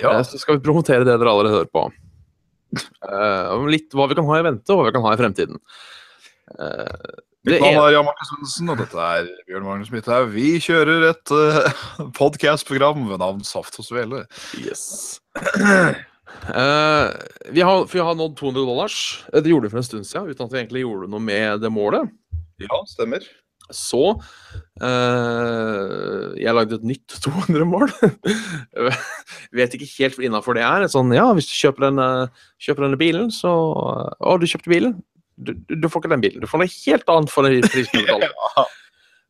[0.00, 0.14] Ja.
[0.16, 1.86] eh, så skal vi promotere det dere allerede hører på.
[3.06, 5.60] Eh, litt hva vi kan ha i vente, og hva vi kan ha i fremtiden.
[7.46, 10.32] Eh, Mitt navn er Jan Martin Svendsen, og dette er Bjørn Magnus Midthaug.
[10.34, 14.24] Vi kjører et uh, podkast-program ved navn Saft og Svele.
[14.58, 15.20] Yes.
[15.38, 15.94] Uh,
[17.54, 18.98] vi, har, vi har nådd 200 dollars.
[19.30, 21.62] Eh, Det gjorde vi for en stund siden, uten at vi egentlig gjorde noe med
[21.62, 22.10] det målet.
[22.66, 23.22] Ja, stemmer.
[23.74, 24.02] Så
[24.82, 27.90] eh, Jeg lagde et nytt 200-mål.
[29.58, 30.90] Vet ikke helt innafor det er.
[30.90, 32.08] Sånn, ja, hvis du kjøper denne,
[32.62, 34.98] kjøper denne bilen, så Å, du kjøpte bilen?
[35.36, 36.40] Du, du, du får ikke den bilen.
[36.40, 38.32] Du får noe helt annet for den prisen du betaler.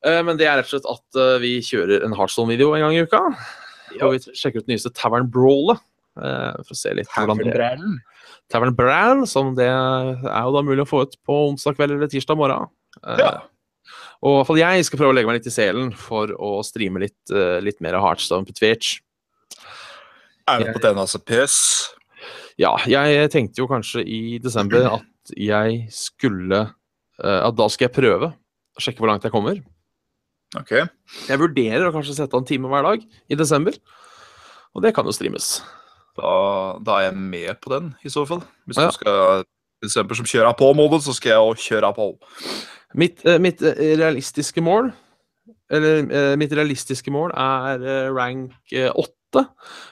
[0.06, 2.94] Eh, Men det er rett og slett at eh, vi kjører en Heartstone-video en gang
[2.94, 3.22] i uka.
[4.02, 5.80] Og vi sjekker ut den nyeste Tavern Brawlet.
[6.20, 7.56] eh, For å se litt hvordan det
[8.52, 12.10] Tavern Brand, som det er jo da mulig å få ut på onsdag kveld eller
[12.12, 12.68] tirsdag morgen.
[13.18, 13.32] Ja.
[14.22, 16.52] Og i hvert fall jeg skal prøve å legge meg litt i selen for å
[16.66, 17.34] streame litt,
[17.66, 19.00] litt mer Heartstone på Twitch.
[20.46, 21.56] Er det på den altså CPS?
[22.62, 26.60] Ja, jeg tenkte jo kanskje i desember at jeg skulle
[27.22, 28.30] eh, At da skal jeg prøve
[28.76, 29.58] å sjekke hvor langt jeg kommer.
[30.56, 30.72] Ok.
[31.26, 33.74] Jeg vurderer å kanskje sette av en time hver dag i desember.
[34.76, 35.56] Og det kan jo streames.
[36.16, 38.42] Da, da er jeg med på den, i så fall.
[38.68, 38.86] Hvis Ja.
[38.88, 39.44] du skal
[39.84, 42.06] eksempel som kjører på-modet, så skal jeg òg kjøre på.
[42.96, 44.92] Mitt, eh, mitt eh, realistiske mål
[45.68, 47.82] Eller mitt realistiske mål er
[48.14, 49.42] rank eh, 8.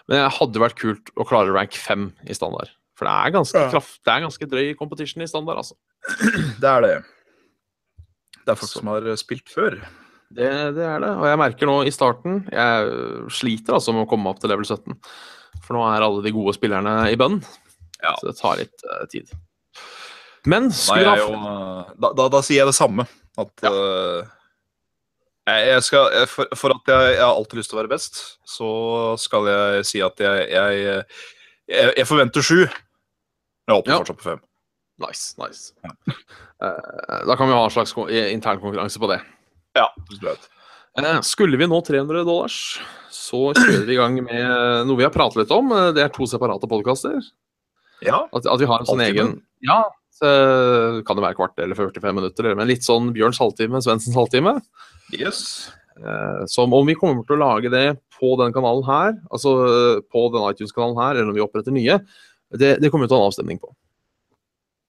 [0.06, 2.70] Men det hadde vært kult å klare rank 5 i standard.
[2.94, 5.74] For det er ganske, kraft, det er ganske drøy competition i standard, altså.
[6.62, 6.94] Det er det.
[8.44, 9.78] Det er folk som har spilt før.
[10.34, 11.10] Det, det er det.
[11.16, 14.66] Og jeg merker nå i starten Jeg sliter altså med å komme opp til level
[14.66, 14.96] 17.
[15.64, 17.38] For nå er alle de gode spillerne i bønn.
[18.02, 18.14] Ja.
[18.18, 19.30] Så det tar litt uh, tid.
[20.50, 21.28] Men skulle ha jo,
[21.96, 23.06] da, da, da sier jeg det samme.
[23.40, 23.72] At Ja.
[23.72, 24.32] uh,
[25.44, 28.20] jeg, jeg skal, for, for at jeg, jeg har alltid lyst til å være best,
[28.48, 28.68] så
[29.20, 31.02] skal jeg si at jeg, jeg,
[31.68, 32.64] jeg, jeg forventer sju.
[32.64, 33.98] Jeg håper Ja.
[34.02, 34.40] fortsatt på fem.
[35.00, 35.72] Nice, nice.
[35.82, 35.90] Ja.
[37.26, 39.20] da kan vi ha en slags ko- intern konkurranse på det.
[39.74, 39.88] Ja,
[40.20, 40.34] bra.
[40.98, 42.78] Eh, Skulle vi nå 300 dollars,
[43.10, 45.72] så kjører vi i gang med noe vi har pratet litt om.
[45.72, 47.20] Eh, Det er to separate podkaster.
[48.02, 48.28] ja.
[48.32, 49.82] At, at vi har en sånn egen Ja,
[50.14, 54.60] så kan det være kvart eller 45 minutter, men litt sånn Bjørns halvtime, Svendsens halvtime.
[55.12, 55.72] Yes.
[55.96, 57.84] Eh, Som om vi kommer til å lage det
[58.18, 62.00] på denne kanalen her, altså eh, på denne iTunes-kanalen her, eller om vi oppretter nye,
[62.54, 63.70] det, det kommer vi til å ha en avstemning på.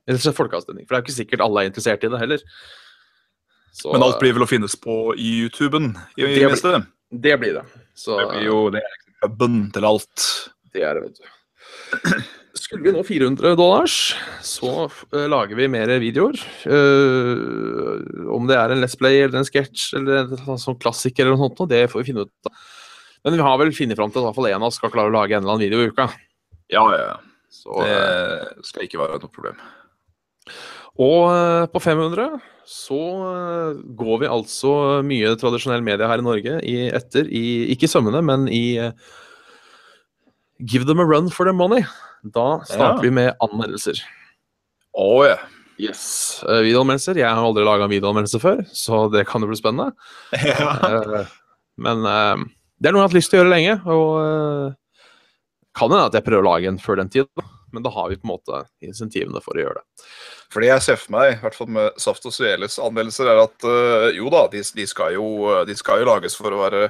[0.07, 2.41] Eller en folkeavstemning, for det er jo ikke sikkert alle er interessert i det heller.
[3.75, 6.85] Så, Men alt blir vel å finnes på YouTuben i, det Det blir-
[7.21, 7.65] Det blir det.
[7.95, 10.25] Så Det blir jo det er hubben til alt.
[10.73, 12.25] det er det, vet du.
[12.55, 14.15] Skulle vi nå 400 dollars,
[14.45, 16.39] så eh, lager vi mer videoer.
[16.63, 21.35] Uh, om det er en Let's Play eller en sketsj eller en sånn klassiker eller
[21.35, 22.63] noe sånt, det får vi finne ut av.
[23.25, 25.15] Men vi har vel funnet fram til at iallfall én av oss skal klare å
[25.15, 26.07] lage en eller annen video i uka.
[26.71, 27.15] Ja, ja.
[27.49, 29.57] Så, eh, Det skal ikke være noe problem.
[30.95, 36.59] og eh, på 500 så eh, går vi altså mye tradisjonell media her i Norge
[36.65, 38.91] i, etter, i, ikke i sømmene, men i eh,
[40.59, 41.83] Give them a run for their money.
[42.33, 43.01] Da starter Ja.
[43.01, 43.99] vi med anmeldelser.
[44.97, 45.37] Oh, ja.
[45.77, 46.41] Yes.
[46.47, 47.17] Uh, videoanmeldelser.
[47.19, 49.91] Jeg har aldri laga en videoanmeldelse før, så det kan jo bli spennende.
[50.33, 51.27] uh,
[51.77, 52.45] men uh,
[52.79, 54.75] det er noe jeg har hatt lyst til å gjøre lenge, og
[55.75, 57.27] kan hende at jeg prøver å lage en før den tid.
[57.75, 60.05] Men da har vi på en måte insentivene for å gjøre det.
[60.53, 63.65] Fordi jeg ser for meg, i hvert fall med Saft og Sveles anmeldelser, er at
[64.15, 65.25] jo da, de, de, skal jo,
[65.67, 66.85] de skal jo lages for å være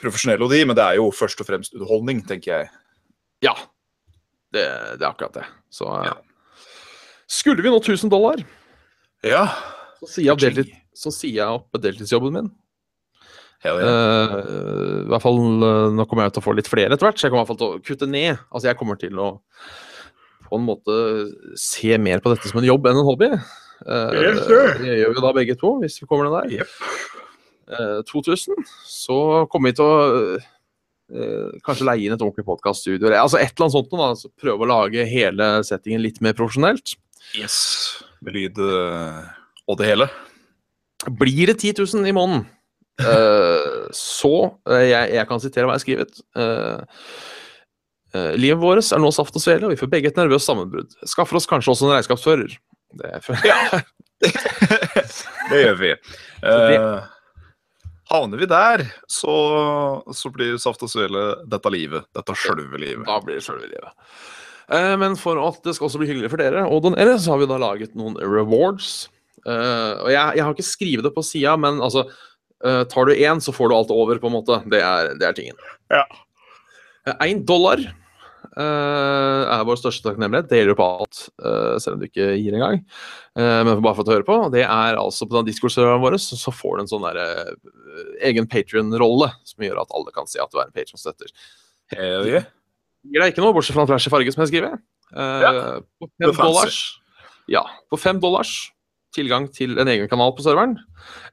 [0.00, 2.72] profesjonelle, og de, men det er jo først og fremst underholdning, tenker jeg.
[3.44, 3.52] Ja.
[4.52, 4.64] Det,
[4.98, 5.46] det er akkurat det.
[5.72, 6.14] Så Ja.
[7.26, 8.42] skulle vi nå 1000 dollar,
[9.24, 9.46] Ja.
[10.02, 12.50] så sier jeg deltid, så sier jeg opp deltidsjobben min.
[13.62, 13.86] Hell yeah.
[13.86, 17.16] Eh, I hvert fall, eh, Nå kommer jeg til å få litt flere etter hvert,
[17.20, 18.38] så jeg kommer i hvert fall til å kutte ned.
[18.52, 19.28] Altså, Jeg kommer til å
[20.50, 20.96] på en måte
[21.56, 23.30] se mer på dette som en jobb enn en hobby.
[23.86, 24.42] Uh, Yes,
[24.82, 26.58] det gjør vi da begge to, hvis vi kommer ned der.
[26.58, 26.68] Yep.
[27.72, 29.16] Uh, 2000, så
[29.48, 30.38] kommer vi til å
[31.66, 33.10] kanskje leie inn et ordentlig podkaststudio.
[33.12, 34.08] Altså et eller annet sånt noe, da.
[34.14, 36.94] Altså, prøve å lage hele settingen litt mer profesjonelt.
[37.38, 37.56] Yes.
[38.24, 39.20] Med lyd eh,
[39.68, 40.08] og det hele.
[41.18, 42.44] Blir det 10 000 i måneden,
[43.02, 44.34] uh, så
[44.70, 46.20] uh, jeg, jeg kan sitere hva jeg har skrevet.
[46.38, 47.00] Eh,
[48.14, 50.94] eh, livet vårt er nå saft og svele, og vi får begge et nervøst sammenbrudd.
[51.10, 52.54] Skaffer oss kanskje også en regnskapsfører.
[53.00, 53.82] Det er
[55.50, 55.90] det gjør vi.
[56.46, 57.10] Eh,
[58.12, 59.34] havner vi der, så,
[60.14, 62.06] så blir Saft og Svele dette livet.
[62.16, 63.06] Dette sjølve livet.
[63.08, 63.92] Da blir det sjølve livet.
[64.72, 67.42] Eh, men for at det skal også bli hyggelig for dere å donere, så har
[67.42, 69.08] vi da laget noen rewards.
[69.42, 73.16] Eh, og jeg, jeg har ikke skrevet det på sida, men altså eh, Tar du
[73.16, 74.60] én, så får du alt over, på en måte.
[74.70, 75.66] Det er, det er tingen.
[75.92, 76.04] Ja.
[77.26, 78.01] Én dollar eh,
[78.60, 80.50] er vår største takknemlighet.
[80.50, 82.82] Det gjelder jo på alt, eh, selv om du ikke gir engang.
[83.38, 84.36] Uh, men bare for å høre på.
[84.52, 87.52] Det er altså på den Discord-serveren vår så, så får du en sånn der, eh,
[88.28, 91.32] egen Patrion-rolle, som gjør at alle kan si at du er en Patrion-støtter.
[91.94, 92.50] Hell yeah.
[93.08, 94.76] Gir deg ikke noe, bortsett fra en flash i farge, som jeg skriver.
[95.16, 95.50] Eh, Ja,
[96.00, 96.76] på det fem dollars
[97.50, 98.52] Ja, på fem dollars
[99.12, 100.78] tilgang til en egen kanal på serveren.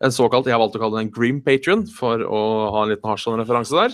[0.04, 2.40] En såkalt, jeg har valgt å kalle det en Grim Patrion, for å
[2.76, 3.92] ha en liten Harsan-referanse der.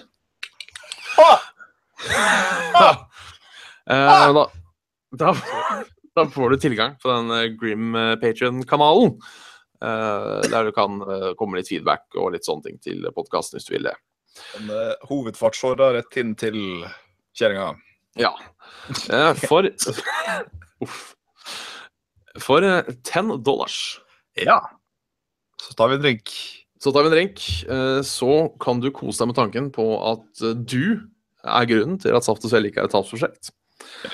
[3.89, 4.45] Eh, da,
[5.19, 5.34] da,
[6.17, 9.17] da får du tilgang på den eh, Grim eh, Patrion-kanalen.
[9.84, 11.00] eh, der du kan
[11.38, 13.95] komme litt feedback og litt sånne ting til podkasten hvis du vil det.
[14.60, 16.58] En uh, hovedfartsåre rett inn til
[17.38, 17.69] kjerringa.
[18.19, 18.34] Ja.
[19.12, 19.67] Eh, for
[20.84, 20.98] Uff.
[22.43, 23.78] For eh, 10 dollars
[24.39, 24.58] Ja.
[25.62, 26.32] Så tar vi en drink.
[26.84, 27.43] så tar vi en drink.
[27.71, 31.00] eh, Så kan du kose deg med tanken på at du
[31.45, 33.52] er grunnen til at Saft og Svele ikke er et tapsprosjekt.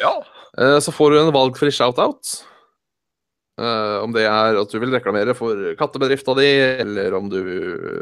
[0.02, 0.16] Ja.
[0.58, 2.44] Eh, Så får du en valgfri shout-out.
[3.62, 6.48] Eh, om det er at du vil reklamere for kattebedrifta di,
[6.82, 7.42] eller om du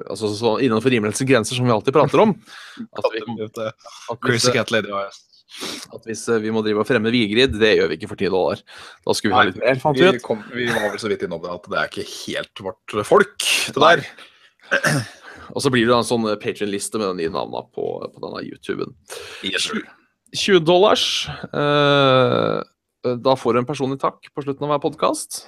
[0.05, 2.35] Altså så innenfor rimelighetens grenser, som vi alltid prater om.
[2.99, 5.19] At, vi, at, hvis, Crazy Cat Lady AS.
[5.91, 8.31] at hvis eh, vi må drive og fremme Vigrid, det gjør vi ikke for 10
[8.31, 8.61] dollar.
[9.03, 10.21] Da skulle vi ha litt mer, fant vi ut.
[10.23, 13.49] kom, vi var vel så vidt innom det at det er ikke helt vårt folk,
[13.73, 14.05] det der.
[15.55, 18.93] Og så blir det en sånn Patrion-liste med de navnene på, på denne YouTuben.
[19.49, 19.81] Yes, sir.
[20.35, 21.27] 20 dollars.
[21.53, 22.61] eh,
[22.99, 25.45] da får du en personlig takk på slutten av hver podkast.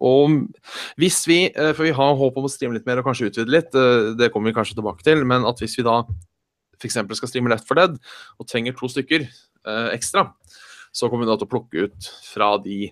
[0.00, 0.48] og
[0.96, 3.52] hvis vi, eh, for vi har håp om å streame litt mer og kanskje utvide
[3.52, 6.02] litt, eh, det kommer vi kanskje tilbake til, men at hvis vi da
[6.80, 6.98] f.eks.
[7.16, 7.98] skal streame Left for Dead
[8.40, 10.32] og trenger to stykker eh, ekstra,
[10.92, 12.90] så kommer vi da til å plukke ut fra de,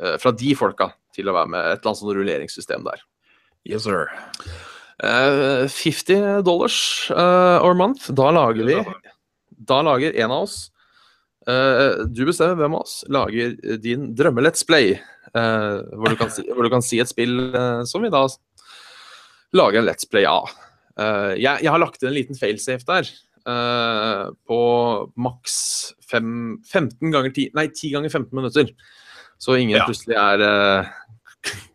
[0.00, 3.00] eh, fra de folka til å være med et eller annet sånn rulleringssystem der.
[3.64, 4.10] Yes, sir.
[5.02, 8.10] Eh, 50 dollars eh, or month.
[8.14, 8.78] Da lager vi
[9.68, 10.68] Da lager en av oss
[11.42, 14.92] Uh, Du bestemmer hvem av oss lager din drømme-Let's Play.
[15.34, 18.20] Uh, hvor, du kan si, hvor du kan si et spill uh, som vi da
[19.58, 20.46] lager en Let's Play av.
[21.00, 23.08] Eh, jeg, jeg har lagt inn en liten failsafe der.
[23.48, 24.58] eh, på
[25.18, 25.56] maks
[26.12, 28.70] 15 ganger 10 Nei, 10 ganger 15 minutter.
[29.40, 29.86] Så ingen Ja.
[29.88, 30.92] plutselig er eh,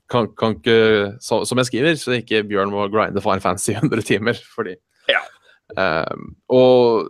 [0.08, 3.80] kan, kan ikke, så, som jeg skriver, så ikke Bjørn må grinde Fine Fancy i
[3.82, 4.40] 100 timer.
[4.56, 4.78] Fordi
[5.12, 5.22] Ja.
[6.50, 7.10] Og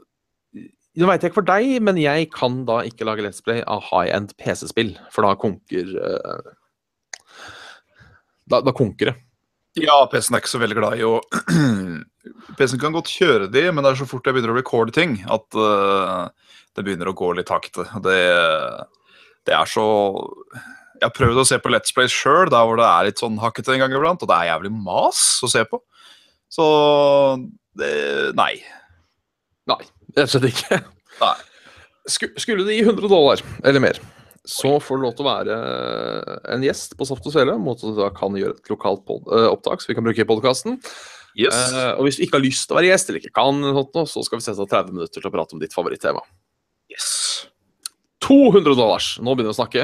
[0.98, 3.84] nå veit jeg ikke for deg, men jeg kan da ikke lage Let's Play av
[3.90, 6.52] high-end PC-spill, for da konker eh,
[8.48, 9.18] da, da konker det.
[9.78, 11.20] Ja, PC-en er ikke så veldig glad i å
[12.58, 15.20] PC-en kan godt kjøre de, men det er så fort jeg begynner å recorde ting,
[15.30, 16.30] at uh,
[16.74, 17.86] det begynner å gå litt sakte.
[18.06, 18.18] Det,
[19.48, 19.86] det er så
[20.98, 23.38] Jeg har prøvd å se på Let's Play sjøl, der hvor det er litt sånn
[23.42, 25.82] hakkete en gang iblant, og det er jævlig mas å se på.
[26.50, 26.66] Så
[27.78, 27.94] det
[28.38, 28.56] Nei.
[30.16, 30.80] Rett og slett ikke.
[31.22, 31.34] Nei.
[32.08, 33.98] Sku- Skulle du gi 100 dollar eller mer,
[34.48, 35.58] så får du lov til å være
[36.56, 37.58] en gjest på Saft og Svele.
[37.60, 40.80] Måte du da kan gjøre et lokalt eh, opptak, så vi kan bruke i podkasten.
[41.38, 41.54] Yes.
[42.00, 44.24] og hvis du ikke har lyst til å være gjest, eller ikke kan, noe, så
[44.26, 46.24] skal vi sette av 30 minutter til å prate om ditt favorittema.
[46.90, 47.12] yes.
[48.26, 49.12] 200 dollars!
[49.22, 49.84] Nå begynner vi å snakke.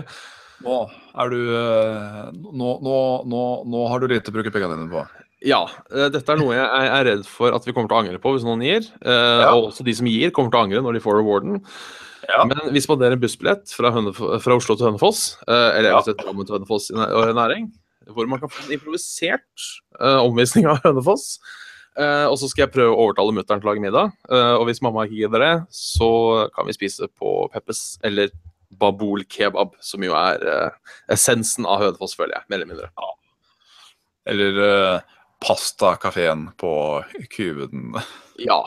[0.64, 0.78] Nå
[1.22, 2.96] er du eh, nå, nå,
[3.30, 5.04] nå, nå har du lite å bruke pengene dine på.
[5.44, 8.20] Ja, eh, dette er noe jeg er redd for at vi kommer til å angre
[8.24, 8.86] på hvis noen gir.
[9.04, 9.50] eh, Ja.
[9.58, 11.58] Og også de som gir, kommer til å angre når de får rewarden.
[12.30, 12.46] Ja.
[12.48, 13.92] Men vi spanderer en bussbillett fra,
[14.40, 16.02] fra Oslo til Hønefoss, eh, eller Ja.
[16.02, 16.96] til Hønefoss i
[17.36, 17.72] næring,
[18.08, 19.44] hvor man kan få en improvisert
[20.00, 21.40] omvisning av Hønefoss.
[21.98, 24.14] Eh, og så skal jeg prøve å overtale mutter'n til å lage middag.
[24.32, 28.32] Eh, og hvis mamma ikke gidder det, så kan vi spise på Peppes eller
[28.72, 30.72] Babul kebab, som jo er
[31.12, 32.44] essensen av Hønefoss, føler jeg.
[32.50, 32.90] Mer eller mindre.
[34.26, 35.00] Eller uh,
[35.48, 36.72] pastakafeen på
[37.36, 37.94] Kuben.
[38.42, 38.62] Ja.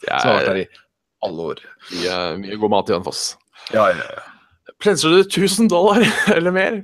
[0.00, 0.66] Det Som har vært er der i
[1.26, 1.62] alle år.
[1.92, 3.24] mye, mye god mat i Hønefoss.
[3.74, 4.26] Ja, ja, ja.
[4.80, 6.00] Plensler du 1000 dollar
[6.36, 6.80] eller mer?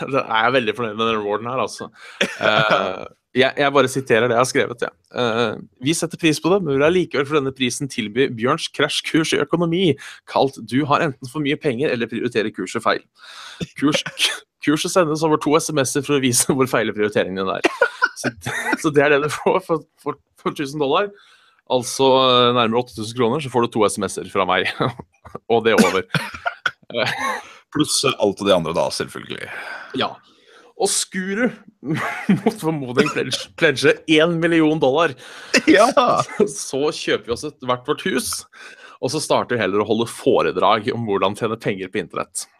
[0.00, 1.88] Da er jeg veldig fornøyd med den rewarden her, altså.
[3.36, 4.80] Jeg, jeg bare siterer det jeg har skrevet.
[4.82, 4.90] Ja.
[5.14, 9.36] Uh, vi setter pris på det, men vil allikevel for denne prisen tilby Bjørns krasjkurs
[9.36, 9.92] i økonomi,
[10.30, 13.06] kalt 'Du har enten for mye penger eller prioriterer kurset feil'.
[13.78, 14.02] Kurs,
[14.66, 17.70] kurset sendes over to SMS-er for å vise hvor feil prioriteringen din er.
[18.18, 18.34] Så,
[18.82, 21.06] så det er det du får for, for, for 1000 dollar.
[21.70, 24.66] Altså eh, nærmere 8000 kroner, så får du to SMS-er fra meg.
[25.52, 26.02] Og det er over.
[27.70, 29.46] Pluss alt det andre, da, selvfølgelig.
[30.02, 30.16] Ja.
[30.80, 31.50] Og Skuru,
[32.40, 35.12] mot formodning, pledge- pledger én million dollar.
[35.68, 35.90] Ja!
[36.48, 38.30] Så kjøper vi oss et, hvert vårt hus,
[39.00, 42.46] og så starter vi heller å holde foredrag om hvordan tjene penger på internett.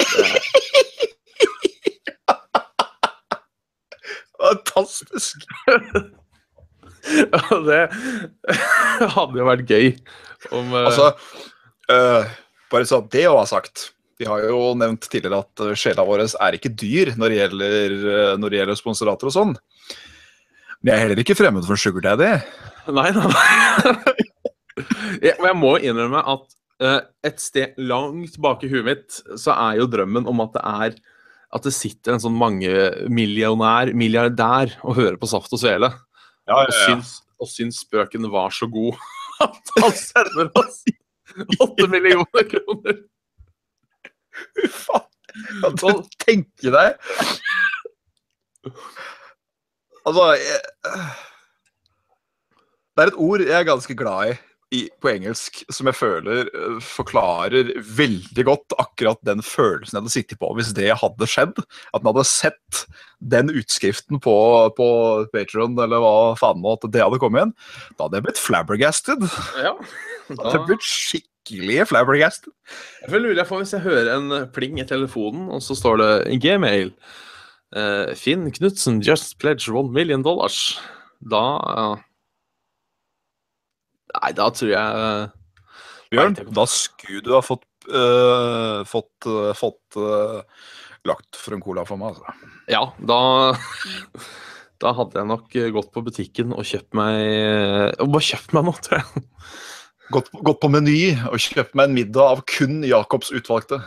[4.41, 5.37] Fantastisk.
[7.11, 7.81] Det
[9.15, 9.87] hadde jo vært gøy
[10.57, 11.07] om eh, Altså,
[11.93, 12.25] uh,
[12.73, 13.91] bare så det òg er sagt.
[14.21, 17.93] Vi har jo nevnt tidligere at eh, sjela vår er ikke dyr når det gjelder,
[18.13, 19.55] eh, når det gjelder sponsorater og sånn.
[20.81, 22.35] Men jeg er heller ikke fremmed for sugar daddy.
[22.93, 24.27] Nei, nei, nei.
[25.25, 26.45] jeg, jeg må innrømme at
[26.85, 26.99] eh,
[27.31, 31.01] et sted langt bak i huet mitt, så er jo drømmen om at det er
[31.51, 35.89] at det sitter en sånn mangemillionær, milliardær, og hører på Saft og Svele,
[36.47, 39.01] Ja, og syns, og syns spøken var så god
[39.47, 40.85] at han sender oss
[41.57, 43.01] åtte millioner kroner.
[44.71, 45.07] Faen.
[45.63, 46.97] Kan du tenke deg
[50.09, 50.61] Altså jeg,
[52.97, 54.35] Det er et ord jeg er ganske glad i,
[54.75, 60.15] i på engelsk som jeg føler eh, forklarer veldig godt akkurat den følelsen jeg hadde
[60.15, 61.63] sittet på hvis det hadde skjedd.
[61.95, 62.85] At man hadde sett
[63.19, 64.37] den utskriften på,
[64.77, 64.91] på
[65.35, 67.57] Patreon eller hva faen nå, at det hadde kommet igjen.
[67.97, 69.27] Da hadde jeg blitt flabbergasted.
[69.63, 69.75] Ja.
[70.31, 72.53] Da hadde jeg blitt skikkelig flabbergasted.
[73.07, 76.93] Jeg lurer på hvis jeg hører en pling i telefonen, og så står det Gmail.
[77.71, 80.81] Uh, Finn Knutsen just pledge one million dollars.
[81.21, 81.97] Da uh,
[84.11, 85.29] Nei, da tror jeg uh,
[86.11, 87.67] Bjørn, Nei, da skulle du ha fått,
[88.91, 89.27] fått,
[89.57, 89.99] fått
[91.07, 92.51] lagt for en cola for meg, altså.
[92.71, 93.21] Ja, da
[94.81, 98.83] Da hadde jeg nok gått på butikken og kjøpt meg Og bare kjøpt meg noe,
[98.83, 99.25] tror jeg.
[100.11, 103.79] Gått, gått på Meny og kjøpt meg en middag av kun Jacobs utvalgte.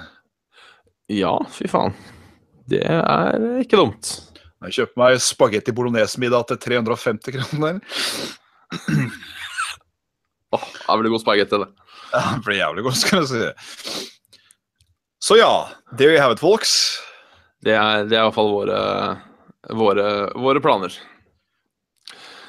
[1.11, 1.95] Ja, fy faen.
[2.71, 4.11] Det er ikke dumt.
[4.63, 7.81] Jeg kjøper meg spagetti bolognese-middag til 350 kroner.
[10.55, 11.69] Åh, da blir god spagetti, det.
[12.13, 14.07] Ja, det blir jævlig godt, skal jeg si.
[15.23, 15.51] Så ja,
[15.91, 17.01] there you have it, folks.
[17.63, 18.79] Det er, det er i hvert fall våre,
[19.75, 20.07] våre,
[20.39, 20.95] våre planer.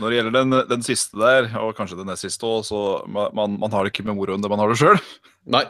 [0.00, 3.54] Når det gjelder den, den siste der, og kanskje den nest siste òg, så man,
[3.61, 4.98] man, har det ikke med moroen det man har det sjøl.
[5.54, 5.64] Nei.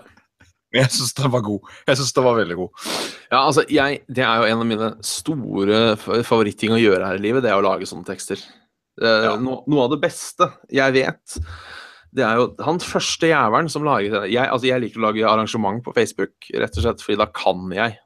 [0.75, 1.69] Jeg syns den var god.
[1.87, 2.85] Jeg syns den var veldig god.
[3.31, 7.21] Ja, altså, jeg, det er jo en av mine store fa- favoritting å gjøre her
[7.21, 8.41] i livet, det er å lage sånne tekster.
[9.01, 9.37] Eh, Ja.
[9.43, 11.37] no, noe av det beste jeg vet,
[12.15, 14.25] det er jo han første jævelen som lager det.
[14.35, 17.69] Jeg, altså, jeg liker å lage arrangement på Facebook, rett og slett, fordi da kan
[17.75, 17.97] jeg.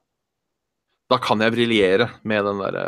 [1.09, 2.85] Da kan jeg briljere med den derre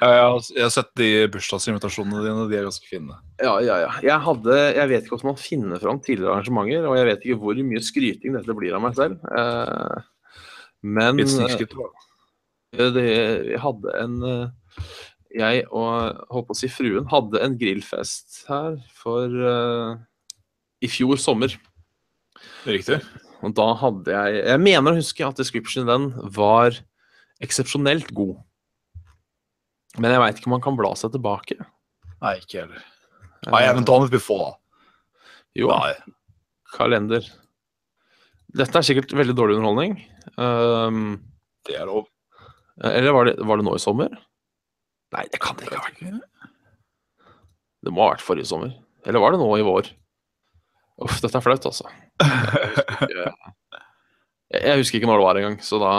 [0.00, 3.18] Ja, jeg, har, jeg har sett de bursdagsinvitasjonene dine, de er ganske fine.
[3.42, 3.90] Ja, ja, ja.
[4.00, 7.40] Jeg, hadde, jeg vet ikke hvordan man finner fram tidligere arrangementer, og jeg vet ikke
[7.42, 9.20] hvor mye skryting dette blir av meg selv.
[9.28, 10.06] Eh,
[10.96, 11.76] men Litt.
[12.72, 13.06] Eh, det,
[13.50, 14.92] jeg hadde en eh,
[15.36, 19.98] Jeg og holdt å si fruen hadde en grillfest her for eh,
[20.80, 21.52] i fjor sommer.
[22.64, 23.02] Riktig.
[23.44, 26.78] Og da hadde jeg Jeg mener å huske at description i den var
[27.44, 28.38] eksepsjonelt god.
[29.98, 31.56] Men jeg veit ikke om man kan bla seg tilbake.
[32.20, 32.82] Nei, ikke heller.
[33.50, 34.52] I haven't done it before.
[35.56, 35.94] Jo, Nei.
[36.76, 37.24] kalender.
[38.54, 39.96] Dette er sikkert veldig dårlig underholdning.
[40.36, 41.00] Um,
[41.66, 42.06] Det er lov.
[42.82, 44.12] eller var det, var det nå i sommer?
[45.14, 46.20] Nei, det kan det ikke ha vært.
[47.82, 48.74] Det må ha vært forrige sommer.
[49.06, 49.90] Eller var det nå i vår?
[51.00, 51.88] Uff, dette er flaut, altså.
[54.50, 55.90] Jeg, jeg husker ikke når det var engang, så da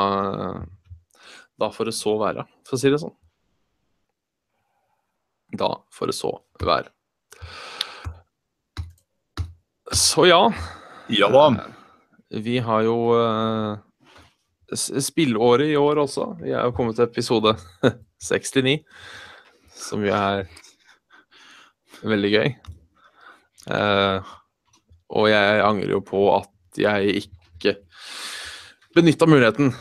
[1.61, 3.13] Da får det så være, for å si det sånn.
[5.57, 6.89] Da får det så være.
[9.91, 10.43] Så ja.
[11.11, 11.47] Ja da.
[12.31, 13.79] Vi har jo uh,
[14.73, 16.29] spillåret i år også.
[16.39, 17.55] Vi er jo kommet til episode
[18.21, 18.79] 69,
[19.75, 20.45] som jo er
[22.07, 22.53] veldig gøy.
[23.69, 24.31] Eh,
[25.11, 27.75] og jeg angrer jo på at jeg ikke
[28.95, 29.73] benytta muligheten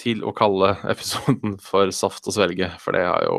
[0.00, 3.38] til å kalle episoden for Saft og svelge, for det har jo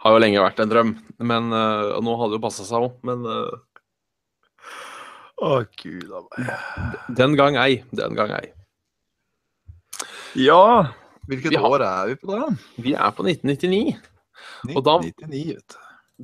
[0.00, 0.92] Har jo lenge vært en drøm.
[1.20, 3.58] Men uh, nå hadde det jo passa seg òg, men uh,
[5.40, 6.48] Å, gud a meg.
[7.16, 7.82] den gang ei.
[7.96, 8.50] Den gang ei.
[10.36, 10.92] Ja,
[11.28, 12.48] hvilket har- år er vi på da?
[12.78, 13.96] Vi er på 1999.
[14.76, 15.78] Og da- 1999, vet du.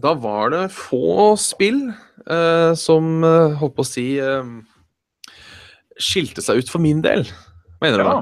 [0.05, 1.79] Da var det få spill
[2.29, 4.05] eh, som eh, holdt på å si
[5.97, 7.25] skilte seg ut for min del,
[7.81, 8.11] mener jeg.
[8.11, 8.19] Ja.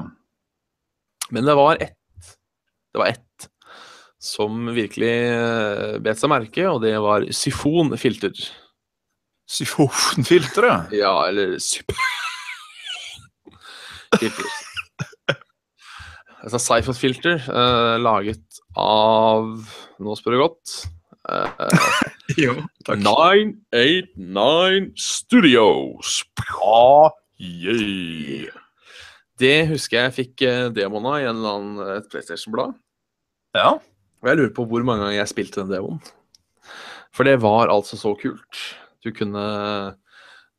[1.35, 1.97] Men det var ett
[2.93, 3.24] Det var ett
[4.25, 8.33] som virkelig eh, bet seg merke, og det var syfonfilter.
[9.45, 12.11] Syfonfilter, Ja, Ja, eller syfonfilter.
[14.19, 14.47] Filter.
[16.45, 19.47] Altså Siphon-filter, eh, laget av
[19.99, 20.73] Nå spør du godt.
[21.29, 21.49] eh,
[22.45, 22.53] Jo,
[22.85, 23.01] takk.
[23.01, 26.21] 989 Studios.
[26.63, 28.47] Ah, Yeah.
[29.41, 32.71] Det husker jeg fikk eh, demoen av i en eller annen et PlayStation-blad.
[33.57, 33.73] ja.
[34.23, 36.01] Og jeg lurer på hvor mange ganger jeg spilte den demoen.
[37.15, 38.63] For det var altså så kult.
[39.05, 39.45] Du kunne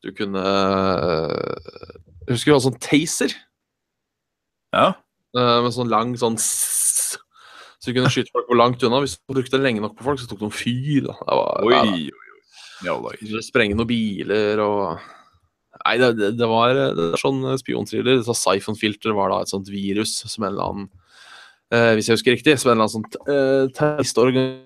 [0.04, 1.56] Du kunne øh,
[2.26, 3.32] Jeg husker du hadde sånn taser
[4.74, 4.92] ja.
[5.38, 7.16] øh, med sånn lang sånn sss,
[7.80, 9.00] Så du kunne skyte folk hvor langt unna.
[9.02, 11.06] Hvis du brukte den lenge nok på folk, så tok de fyr.
[11.08, 11.16] Da.
[11.16, 11.76] Det var, Oi,
[12.84, 13.44] ja, oi, oi.
[13.44, 15.12] Sprenge noen biler og
[15.86, 18.22] Nei, det, det, det var det var sånn spionthriller.
[18.26, 20.86] Siphonfilter var da et sånt virus som en eller annen
[21.74, 24.64] eh, Hvis jeg husker riktig, som en eller annen sånn eh, terroristorganisasjon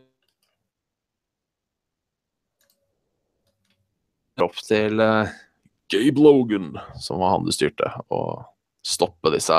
[4.41, 5.33] opp til eh,
[5.91, 6.73] Gabe Logan,
[7.03, 8.47] som var han du styrte, og
[8.87, 9.57] stoppe disse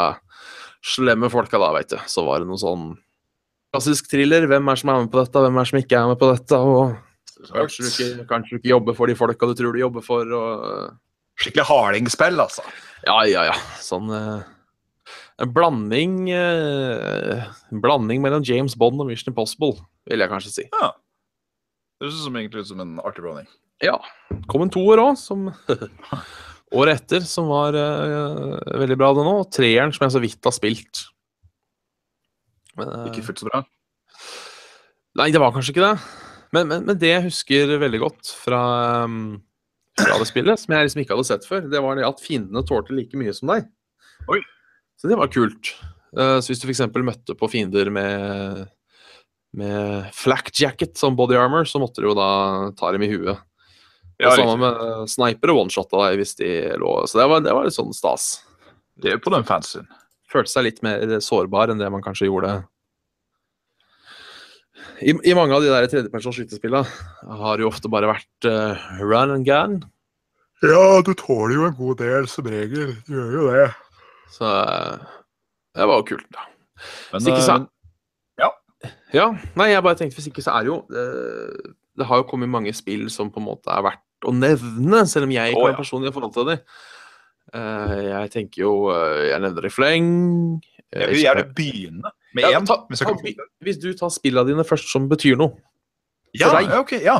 [0.82, 2.00] slemme folka da, veit du.
[2.10, 2.96] Så var det noe sånn
[3.72, 4.48] klassisk thriller.
[4.50, 6.58] Hvem er som er med på dette, hvem er som ikke er med på dette?
[6.58, 6.98] og
[7.52, 10.34] Kanskje du ikke, kanskje du ikke jobber for de folka du tror du jobber for.
[10.38, 10.98] og
[11.42, 12.66] Skikkelig hardingspill, altså.
[13.08, 13.56] Ja, ja, ja.
[13.82, 14.42] Sånn eh,
[15.40, 19.80] En blanding eh, En blanding mellom James Bond og Mission Impossible,
[20.10, 20.68] vil jeg kanskje si.
[20.74, 20.92] Ja.
[22.02, 23.50] Det høres egentlig ut som en artig blanding.
[23.82, 23.98] Ja.
[24.52, 25.50] Kom en toer òg, som
[26.78, 29.36] året etter, som var eh, veldig bra, det nå.
[29.44, 31.06] Og treeren, som jeg så vidt har spilt.
[32.78, 33.64] Men, eh, Ikke fullt så bra.
[35.20, 35.96] Nei, det var kanskje ikke det.
[36.56, 38.62] Men, men, men det jeg husker veldig godt fra,
[39.08, 39.38] um,
[40.00, 42.64] fra det spillet, som jeg liksom ikke hadde sett før, det var det at fiendene
[42.68, 43.70] tålte like mye som deg.
[44.32, 44.42] Oi.
[45.02, 45.74] Så det var kult.
[46.18, 46.84] Eh, så hvis du f.eks.
[47.02, 48.68] møtte på fiender med,
[49.58, 52.30] med flak jacket som body armor, så måtte du jo da
[52.78, 53.42] ta dem i huet.
[54.22, 57.56] Ja, og sammen med sniper og one-shotta deg hvis de lå Så det var, det
[57.58, 58.36] var litt sånn stas.
[59.02, 59.88] Det er på den fansen.
[60.30, 62.60] Følte seg litt mer sårbar enn det man kanskje gjorde
[65.02, 66.86] i, I mange av de der tredjepersons skytespillene
[67.42, 69.80] har det jo ofte bare vært uh, run and gun.
[70.62, 72.94] Ja, du tåler jo en god del som regel.
[73.08, 73.66] Du gjør jo det.
[74.32, 75.12] Så eh,
[75.78, 76.48] det var jo kult, da.
[77.12, 77.58] Men, Hvis ikke så
[78.42, 78.50] ja.
[79.14, 79.28] Ja,
[79.60, 81.04] nei, jeg bare tenkte hvis ikke så er det jo det,
[82.00, 85.28] Det har jo kommet mange spill som på en måte er verdt å nevne, selv
[85.28, 85.78] om jeg ikke har ja.
[85.78, 86.64] personlig forhold til dem.
[87.52, 90.10] Eh, jeg tenker jo eh, Jeg nevner i fleng.
[90.94, 92.70] eh, jeg vil gjerne begynne med én.
[92.70, 93.16] Ja,
[93.66, 95.58] hvis du tar spillene dine først som betyr noe,
[96.32, 96.70] ja, for deg.
[96.80, 97.18] okay, ok, ja.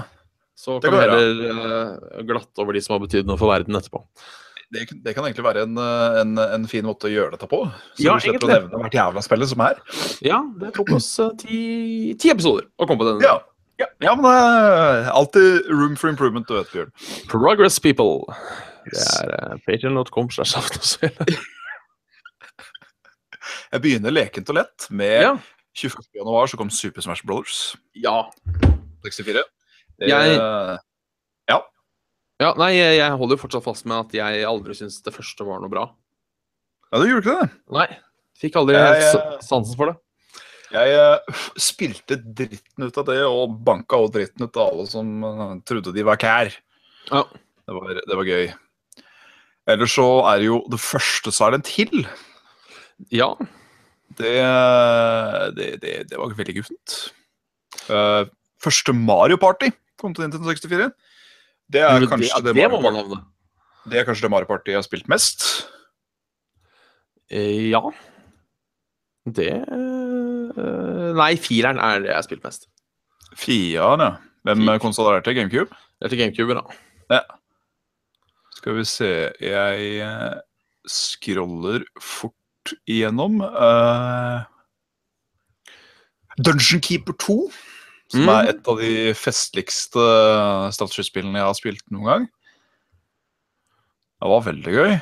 [0.56, 4.06] så kan vi heller uh, glatte over de som har betydd noe for verden etterpå.
[4.72, 7.58] Det, det kan egentlig være en, eh, en, en fin måte å gjøre dette på.
[7.98, 8.48] Så Ja, du slipper egentlig.
[8.48, 9.80] å nevne hvert jævla spillet som er.
[10.24, 11.58] Ja, det tok oss eh, ti,
[12.22, 13.26] ti episoder å komme på denne.
[13.28, 13.36] Ja,
[13.82, 16.94] ja, ja men det er alltid room for improvement, du vet, Bjørn.
[17.32, 18.24] Progress People.
[18.88, 21.36] Det er uh, patreon.com slash aftenspillet.
[23.72, 25.34] Jeg begynner lekent og lett med Ja.
[25.80, 26.04] 21.
[26.20, 28.26] januar så kom Super Smash Brothers ja.
[29.06, 29.44] 64.
[30.00, 30.80] Det, Jeg-
[32.42, 35.46] Ja, nei, jeg, jeg holder jo fortsatt fast med at jeg aldri syntes det første
[35.46, 35.84] var noe bra.
[36.90, 37.52] Ja, du gjorde ikke det?
[37.76, 37.90] Nei.
[38.42, 40.00] Fikk aldri Jeg, helt eh, sansen for det.
[40.72, 45.12] Jeg eh, spilte dritten ut av det, og banka også dritten ut av alle som
[45.22, 46.50] uh, trodde de var kær.
[47.12, 47.22] Ja.
[47.70, 48.50] Det var, det var gøy.
[49.70, 52.08] Ellers så er det jo det første Silent Hill.
[53.14, 53.30] Ja.
[54.18, 54.34] Det,
[55.60, 56.98] det, det, det var veldig guffent.
[57.86, 58.26] Uh,
[58.62, 59.70] første Mario Party
[60.02, 60.90] kom til Nintendo 64.
[61.72, 63.22] Det er kanskje det, det Mario
[63.90, 65.46] det er kanskje det Mario Party jeg har spilt mest.
[67.32, 67.82] Eh, ja.
[69.26, 72.68] Det eh, Nei, fireren er det jeg har spilt mest.
[73.40, 74.12] Fiaen, ja.
[74.46, 74.80] Hvem er
[75.24, 75.36] til?
[75.38, 75.70] GameCube?
[76.00, 77.20] Det er til GameCube, da.
[78.58, 79.10] Skal vi se
[79.42, 80.40] Jeg eh,
[80.86, 83.42] scroller fort igjennom.
[83.42, 84.46] Uh...
[86.38, 87.38] Dungeon Keeper 2,
[88.12, 88.30] som Mm.
[88.34, 90.04] er et av de festligste
[90.76, 92.26] strategispillene jeg har spilt noen gang.
[94.22, 94.96] Det var veldig gøy.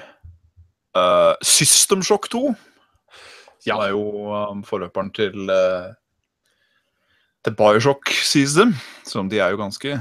[0.96, 3.80] Uh, System Shock 2, som Ja.
[3.84, 4.04] er jo
[4.52, 5.94] um, forløperen til uh,
[7.44, 8.74] til Bioshock Season,
[9.06, 10.00] Som de er jo ganske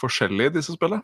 [0.00, 1.02] forskjellige, disse spillene.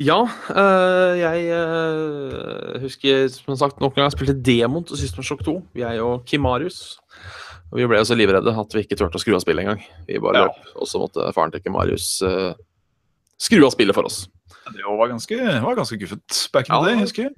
[0.00, 5.22] Ja, øh, jeg øh, husker som sagt nok en gang jeg spilte demon til System
[5.22, 6.98] Shock 2, jeg og Kim Marius.
[7.72, 9.80] Og vi ble jo så livredde at vi ikke turte å skru av spillet engang.
[10.08, 10.48] Vi bare Ja.
[10.50, 12.52] løp, og så måtte faren til Marius uh,
[13.40, 14.26] skru av spillet for oss.
[14.72, 17.32] Det var ganske, var ganske guffent back in Ja, the day, husker jeg.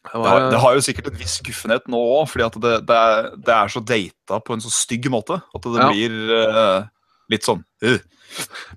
[0.00, 2.54] Det Det var, har, det har jo sikkert en viss guffenhet nå òg, fordi at
[2.62, 5.90] det, det, er, det er så data på en så stygg måte at det Ja.
[5.90, 6.86] blir uh,
[7.30, 7.98] litt sånn uh.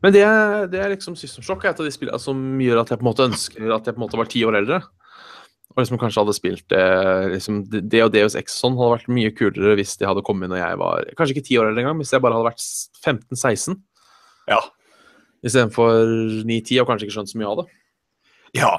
[0.02, 0.26] Men det,
[0.74, 3.06] det er liksom System Shock er et av de spillene som gjør at jeg på
[3.06, 4.82] en måte ønsker at jeg på en måte var ti år eldre.
[5.74, 6.84] Og liksom kanskje hadde spilt det
[7.34, 10.62] liksom, Det og Deus Ex sånn hadde vært mye kulere hvis de hadde kommet når
[10.62, 12.66] jeg var Kanskje ikke ti år engang, hvis jeg bare hadde vært
[13.02, 13.80] 15-16
[14.52, 14.60] Ja.
[15.42, 17.66] istedenfor 9-10 og kanskje ikke skjønt så mye av det.
[18.60, 18.74] Ja.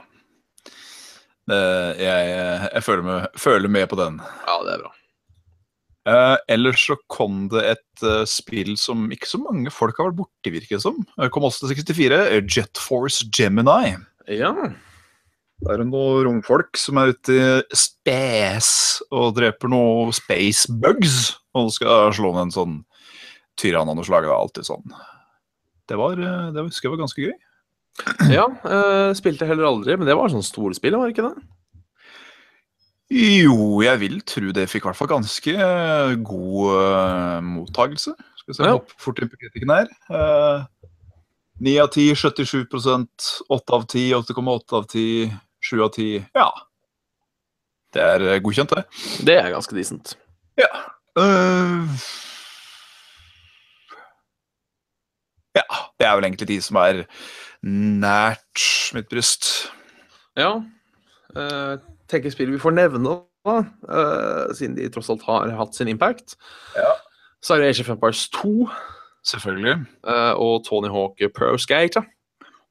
[1.51, 2.29] Eh, jeg
[2.73, 4.21] jeg føler, med, føler med på den.
[4.47, 4.93] Ja, det er bra.
[6.05, 10.19] Uh, ellers så kom det et uh, spill som ikke så mange folk har vært
[10.19, 10.99] borti, virker det som.
[11.33, 12.19] Kom også til 64.
[12.29, 13.95] eh, Jet Force Gemini.
[14.29, 14.53] Ja.
[15.63, 21.35] Det er noen romfolk som er ute i space og dreper noen space bugs.
[21.55, 22.77] Og skal slå ned en sånn
[23.61, 24.27] tyrann av noe slag.
[24.27, 24.95] Det er alltid sånn.
[25.89, 27.35] Det var, eh, det husker jeg var ganske gøy.
[28.35, 31.45] ja øh, spilte heller aldri, men det var sånn storspill, var det ikke det?
[33.15, 38.15] Jo, jeg vil tro det fikk i hvert fall ganske eh, god uh, mottagelse.
[38.41, 38.79] Skal vi se Ja.
[38.99, 39.91] fort inn på kritikken her.
[40.11, 40.65] Eh,
[41.61, 42.65] 9 av 10, 77
[43.49, 45.31] 8 av 10, 8,8 av 10,
[45.65, 46.27] 7 av 10.
[46.37, 46.49] Ja.
[47.95, 48.85] Det er eh, godkjent, det.
[49.27, 50.17] Det er ganske decent.
[51.15, 52.05] Eh,
[55.55, 55.67] ja,
[55.99, 57.05] det er vel egentlig de som er
[57.63, 58.65] nært
[58.97, 59.71] mitt bryst.
[60.37, 60.57] Ja.
[61.35, 61.79] Uh,
[62.11, 63.15] tenker spill vi får nevne,
[63.47, 63.55] da,
[63.87, 66.35] uh, siden de tross alt har hatt sin impact.
[66.75, 66.91] Ja.
[67.43, 68.69] Så er det Age of Empires 2
[69.25, 69.87] Selvfølgelig.
[70.05, 72.03] Uh, og Tony Hawk Pro Skater.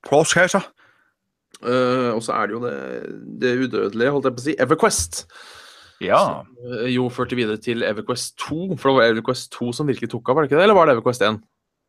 [0.05, 0.59] Proskater.
[0.59, 0.72] Uh,
[1.63, 2.77] Eh, og så er det jo det,
[3.41, 5.23] det udødelige, holdt jeg på å si, Everquest.
[6.03, 6.19] Ja.
[6.19, 10.11] Som eh, jo førte videre til Everquest 2, for det var Everquest 2 som virkelig
[10.11, 10.67] tok av, var det ikke det?
[10.67, 11.41] Eller var det Everquest 1?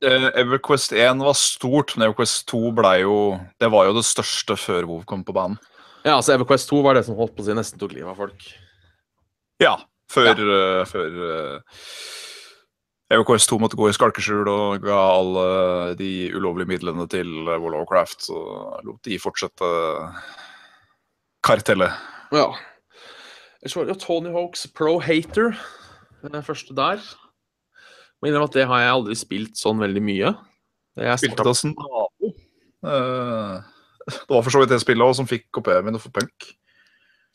[0.04, 3.16] Eh, Everquest 1 var stort, men Everquest 2 ble jo
[3.62, 5.58] Det var jo det største før WoW kom på banen.
[6.04, 8.18] Ja, altså Everquest 2 var det som holdt på å si nesten tok livet av
[8.20, 8.46] folk.
[9.62, 9.78] Ja.
[10.12, 10.34] Før, ja.
[10.36, 11.78] Uh, før uh,
[13.12, 15.48] EOKS2 måtte gå i skalkeskjul og ga alle
[15.98, 18.24] de ulovlige midlene til eh, World of Craft.
[18.30, 18.38] Så
[18.86, 19.68] lot de fortsette
[21.44, 21.92] kartellet.
[22.32, 22.48] Ja.
[23.64, 25.52] Jeg var jo Tony Hawks Pro Hater,
[26.24, 27.00] den første der.
[28.20, 30.34] Må innrømme at det har jeg aldri spilt sånn veldig mye.
[31.00, 32.32] Jeg spilte det som nabo.
[34.04, 36.48] Det var for så vidt det spillet også, som fikk opp øya mine for punk.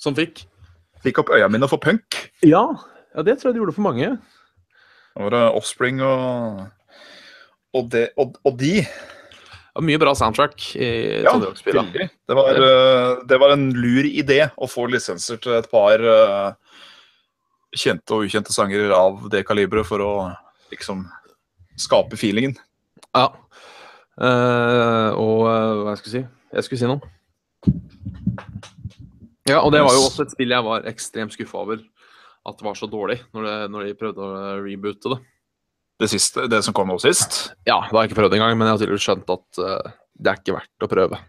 [0.01, 0.43] Som fikk?
[1.03, 2.17] Fikk opp øya mine for punk.
[2.45, 2.63] Ja,
[3.15, 4.11] ja det tror jeg det gjorde for mange.
[5.19, 6.67] Det var det Offspring og
[7.75, 8.79] og, det, og, og de.
[8.81, 10.87] Det var mye bra soundtrack i
[11.21, 12.07] Ja, veldig.
[12.09, 16.79] Det var, eh, det var en lur idé å få lisenser til et par eh,
[17.77, 20.13] kjente og ukjente sanger av det kaliberet for å
[20.73, 21.05] liksom
[21.79, 22.55] skape feelingen.
[23.13, 23.29] Ja.
[24.19, 25.45] Uh, og
[25.85, 26.23] hva skal jeg si?
[26.55, 27.13] Jeg skulle si noe.
[29.47, 31.85] Ja, og det var jo også et spill jeg var ekstremt skuffa over.
[32.47, 35.19] At det var så dårlig når, det, når de prøvde å reboote det.
[35.99, 37.49] Det siste, det som kom nå sist.
[37.67, 40.31] Ja, det har jeg ikke prøvd engang, men jeg har tydeligvis skjønt at uh, det
[40.31, 41.19] er ikke verdt å prøve.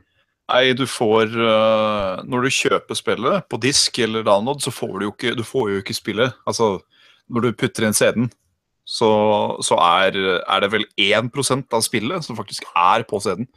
[0.50, 5.06] Nei, du får uh, Når du kjøper spillet på disk eller download, så får du
[5.08, 6.38] jo ikke, du får jo ikke spillet.
[6.46, 6.76] Altså,
[7.30, 8.30] når du putter inn CD-en,
[8.86, 9.10] så,
[9.62, 13.50] så er, er det vel 1% av spillet som faktisk er på CD-en.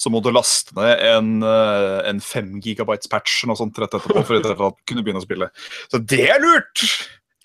[0.00, 3.92] Så må du laste ned en, eh, en 5 gigabytes patch og noe sånt rett
[3.98, 5.50] etterpå for i det hele kunne begynne å spille.
[5.92, 6.86] Så det er lurt!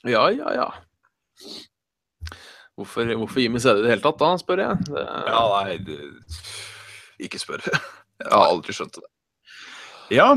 [0.08, 0.70] Ja, ja, ja.
[2.76, 4.88] Hvorfor, hvorfor gi meg CD i det hele tatt, da, spør jeg.
[4.88, 6.00] Det, Ja, nei, det,
[7.28, 7.64] ikke spør.
[7.66, 9.10] Jeg har aldri skjønt det.
[10.14, 10.36] Ja,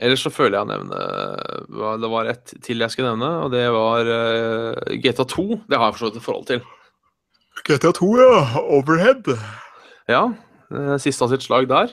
[0.00, 3.66] Ellers så føler jeg å nevne Det var ett til jeg skulle nevne, og det
[3.74, 5.44] var uh, GTA 2.
[5.68, 6.62] Det har jeg forstått et forhold til.
[7.68, 8.62] GTA 2, ja.
[8.78, 9.28] Overhead.
[10.10, 10.51] Ja, eh,
[11.02, 11.92] siste av sitt slag der.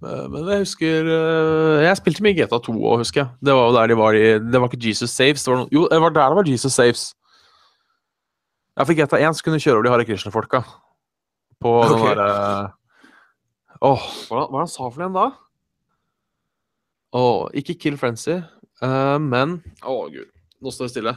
[0.00, 3.30] Eh, Men jeg husker eh, Jeg spilte mye GTA 2 òg, husker jeg.
[3.44, 5.44] Det var jo der de var i Det var ikke Jesus Saves.
[5.44, 7.02] Det var jo, det var der det var Jesus Saves.
[8.78, 10.62] Ja, for GTA 1 så kunne du kjøre over de Hare Krishna-folka.
[11.60, 12.06] På den Ok.
[12.16, 12.72] derre
[13.82, 15.26] Åh, hva hva han sa for en da?
[17.16, 18.36] Åh, ikke Kill Frenzy,
[18.84, 20.28] uh, men Å, gud.
[20.60, 21.14] Nå står det stille.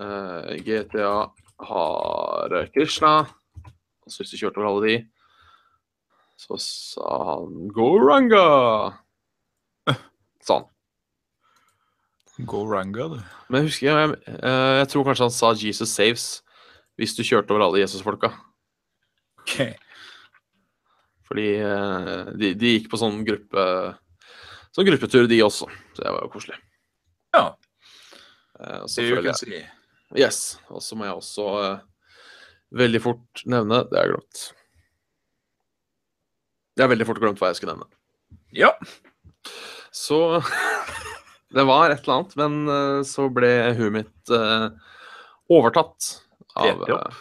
[0.00, 1.10] Uh, GTA
[1.68, 3.26] Hare Krishna.
[4.06, 4.96] Så hvis du kjørte over alle de,
[6.38, 8.46] så sa han Goranga.
[10.46, 10.66] Sa han.
[12.44, 13.20] Go Ranga, du.
[13.48, 14.40] Men jeg husker jeg, jeg,
[14.76, 16.26] jeg tror kanskje han sa Jesus saves
[17.00, 18.28] hvis du kjørte over alle Jesus-folka.
[19.40, 19.54] Ok.
[21.26, 23.64] Fordi eh, de, de gikk på sånn gruppe
[24.76, 25.64] Sånn gruppetur, de også.
[25.96, 26.58] Så det var jo koselig.
[27.32, 27.46] Ja.
[28.60, 29.60] Eh, Det føler jeg si.
[30.20, 30.40] Yes.
[30.68, 31.78] Og så må jeg også eh,
[32.74, 34.44] veldig fort nevne Det jeg glemt.
[36.76, 37.88] Jeg har veldig fort glemt hva jeg skulle nevne.
[38.56, 38.72] Ja.
[39.94, 40.40] Så
[41.56, 43.48] Det var et eller annet, men eh, så ble
[43.78, 44.66] huet mitt uh,
[45.48, 46.08] overtatt
[46.58, 47.20] av uh,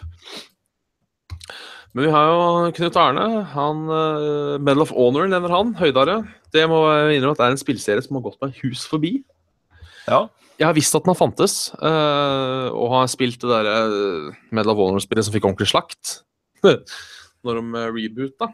[1.94, 3.28] Men vi har jo Knut Arne.
[3.54, 5.76] Han uh, Medal of Honor nevner han.
[5.80, 6.18] Høydare.
[6.52, 9.14] Det må jeg innrømme at det er en spillserie som har gått meg hus forbi.
[10.10, 10.26] Ja.
[10.56, 14.80] Jeg har visst at den har fantes, uh, og har spilt det derre Medal of
[14.80, 16.22] Honor-spillet som fikk ordentlig slakt.
[17.46, 18.54] Når de uh, reboota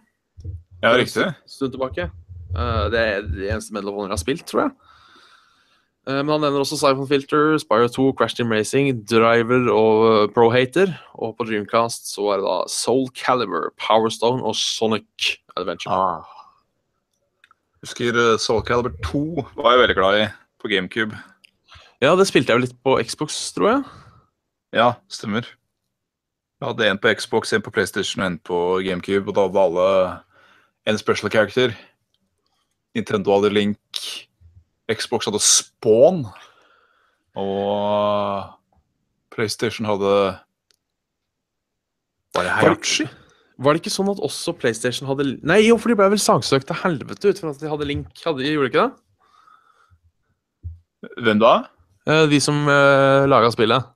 [0.81, 1.27] ja, riktig.
[1.27, 2.09] en stund tilbake.
[2.55, 4.73] Uh, det er det eneste Medal of Honor jeg har spilt, tror jeg.
[6.09, 10.27] Uh, men han nevner også Siphon Filter, Spire 2, Crash Team Racing, Driver og eh,
[10.33, 10.95] Pro Hater.
[11.21, 15.93] Og på Dreamcast så er det da Soul Caliber, Powerstone og Sonic Adventure.
[15.93, 16.25] Ah.
[17.85, 20.25] Husker Soul Calibur 2 var jeg veldig glad i
[20.61, 21.17] på GameCube.
[22.01, 23.81] Ja, det spilte jeg jo litt på Xbox, tror jeg.
[24.73, 25.45] Ja, stemmer.
[26.61, 29.65] Jeg hadde en på Xbox, en på PlayStation og en på GameCube, og da hadde
[29.65, 29.87] alle
[30.89, 31.75] en special character.
[32.97, 34.01] Nintendo hadde Link,
[34.91, 36.25] Xbox hadde Spawn,
[37.37, 38.49] og
[39.31, 40.13] PlayStation hadde
[42.35, 43.05] Bare Hayachi?
[43.61, 46.67] Var det ikke sånn at også PlayStation hadde Nei, jo, for de ble vel saksøkt
[46.69, 48.09] til helvete ut for at de hadde Link.
[48.23, 48.91] Hadde, gjorde de ikke det?
[51.25, 51.53] Hvem da?
[52.07, 53.89] Eh, De som uh, laga spillet.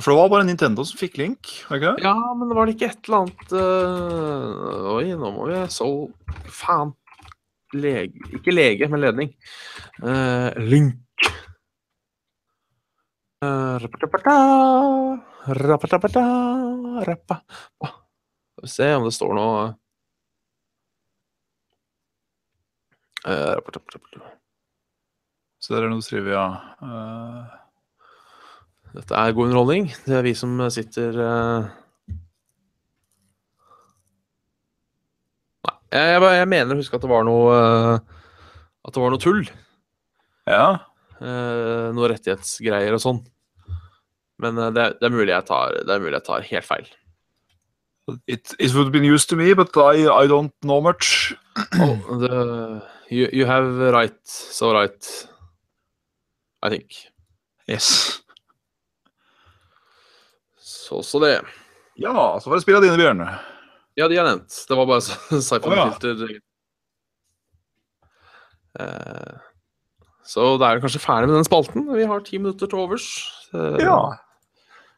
[0.00, 2.04] For det var bare Nintendo som fikk Link, det ikke det?
[2.06, 5.88] Ja, men var det ikke et eller annet uh, Oi, nå må vi så
[6.48, 6.94] Faen.
[7.76, 9.30] Lege Ikke lege, men ledning.
[10.00, 10.98] Uh, link.
[13.42, 14.34] Eh, rapatapata,
[15.46, 16.22] rapatapata,
[17.82, 19.64] Skal vi se om det står noe
[23.26, 23.98] Eh, rapatapata.
[25.62, 26.42] Så der er noe trivia.
[26.82, 27.44] Uh,
[28.96, 29.86] Dette er god underholdning.
[30.04, 31.68] Det er vi som sitter uh...
[35.62, 38.22] Nei, jeg, jeg, jeg mener å huske at det var noe uh...
[38.82, 39.44] At det var noe tull.
[40.50, 40.64] ja.
[41.22, 43.20] Uh, noe rettighetsgreier og sånn.
[44.42, 46.66] Men uh, det, er- det, er mulig jeg tar, det er mulig jeg tar helt
[46.66, 46.88] feil.
[48.26, 51.30] It, it would been used to me, but I, I don't know much.
[51.78, 55.06] Oh, the, you, you have right, so right.
[56.62, 56.98] I think.
[57.68, 57.88] Yes.
[60.58, 61.40] Så så det.
[62.00, 63.22] Ja, så var det spillet av dine, Bjørn.
[63.98, 64.54] Ja, de er nevnt.
[64.68, 65.02] Det var bare
[65.48, 66.22] Cypher-filter.
[66.24, 66.40] Oh, ja.
[68.80, 69.34] Eh,
[70.24, 71.88] så da er vi kanskje ferdig med den spalten.
[71.92, 73.08] Vi har ti minutter til overs.
[73.52, 73.98] Uh, Ja.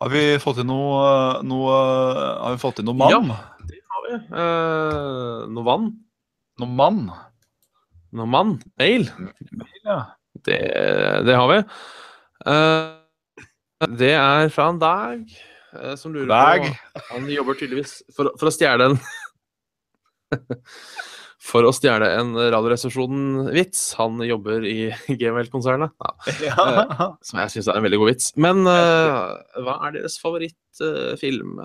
[0.02, 3.30] Har vi fått inn noe, noe Har vi fått inn noe mann?
[3.70, 4.16] Det har vi.
[4.34, 5.86] Uh, noe vann.
[6.60, 7.00] Noe mann?
[8.14, 8.58] Noe mann.
[8.78, 9.08] Mail?
[9.18, 9.70] Mail.
[9.86, 9.98] Ja.
[10.44, 10.60] Det,
[11.26, 11.58] det har vi.
[12.50, 16.68] Eh, det er fra en Dag eh, som lurer Dag.
[16.68, 19.00] på Han jobber tydeligvis for, for å stjele en
[21.44, 23.82] For å stjele en Radioresepsjonen-vits.
[23.98, 24.88] Han jobber i
[25.20, 25.92] GML-konsernet.
[26.40, 27.08] Ja, ja.
[27.20, 28.30] som jeg syns er en veldig god vits.
[28.40, 31.60] Men eh, hva er deres favorittfilm?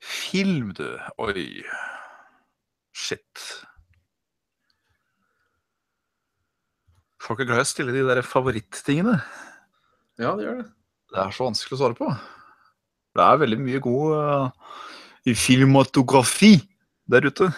[0.00, 0.86] Film, du.
[1.20, 1.44] Oi.
[2.96, 3.44] Shit.
[7.28, 9.18] Folk er glad i å stille de der favoritttingene.
[10.16, 10.68] ja, det gjør det.
[11.12, 12.08] Det er så vanskelig å svare på.
[13.16, 16.54] Det er veldig mye god uh, filmatografi
[17.08, 17.48] der ute.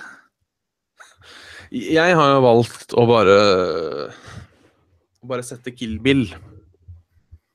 [1.70, 3.36] Jeg har jo valgt å bare
[5.20, 6.24] å bare sette Kill Bill.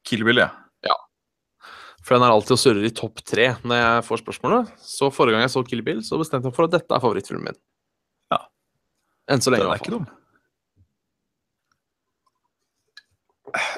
[0.07, 0.51] Kill Bill, ja.
[2.05, 4.75] For den er alltid og surrer i topp tre når jeg får spørsmålet.
[4.77, 7.49] Så forrige gang jeg så Kill Bill, så bestemte jeg for at dette er favorittfilmen
[7.49, 7.57] min.
[8.33, 8.43] Ja.
[9.33, 10.24] Enn så lenge, i er hvert ikke fall.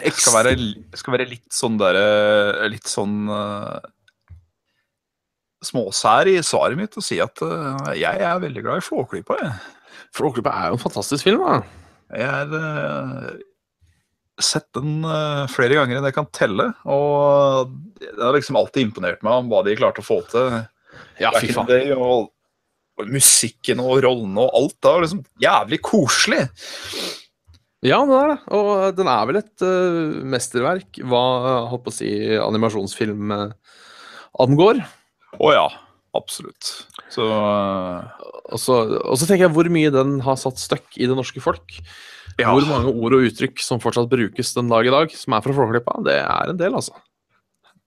[0.02, 0.56] Det skal være,
[0.98, 3.80] skal være litt sånn derre Litt sånn uh,
[5.66, 9.38] småsær i svaret mitt og si at uh, jeg er veldig glad i Flåklypa.
[9.42, 10.00] Jeg.
[10.16, 11.44] Flåklypa er jo en fantastisk film.
[11.44, 11.60] da.
[12.14, 13.30] Jeg har uh,
[14.38, 15.02] sett den
[15.50, 19.64] flere ganger enn jeg kan telle, og det har liksom alltid imponert meg om hva
[19.66, 20.60] de klarte å få til.
[21.18, 21.66] Ja, fy faen.
[21.70, 22.30] Det, og,
[23.02, 24.78] og musikken og rollene og alt.
[24.78, 26.44] Det var liksom jævlig koselig.
[27.86, 28.38] Ja, den er det.
[28.58, 31.24] Og den er vel et uh, mesterverk hva
[31.70, 32.10] holdt på å si,
[32.42, 33.76] animasjonsfilm uh,
[34.44, 34.82] angår.
[35.38, 35.68] Å ja.
[36.18, 36.72] Absolutt.
[37.14, 38.02] Så uh...
[38.48, 41.44] og, så og så tenker jeg hvor mye den har satt støkk i det norske
[41.44, 41.78] folk.
[42.38, 42.52] Ja.
[42.54, 45.54] Hvor mange ord og uttrykk som fortsatt brukes den dag i dag, som er fra
[45.58, 46.98] Flåklypa, det er en del, altså.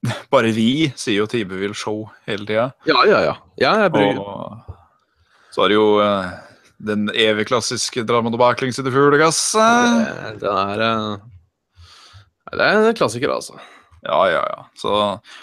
[0.33, 2.71] Bare vi sier jo Tibevill Show hele tida.
[2.89, 3.35] Ja, ja, ja.
[3.61, 3.75] ja.
[3.91, 6.31] Og så er det jo uh,
[6.87, 10.41] den evig klassiske 'dra og baklengs i det fuglegasset'.
[10.41, 11.19] Det, er uh,
[12.53, 13.59] Det er en klassiker, altså.
[14.07, 14.65] Ja, ja, ja.
[14.75, 14.89] Så,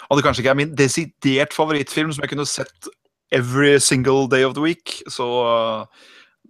[0.08, 2.88] og det kanskje ikke er min desidert favorittfilm som jeg kunne sett
[3.30, 5.02] every single day of the week.
[5.08, 5.86] Så uh,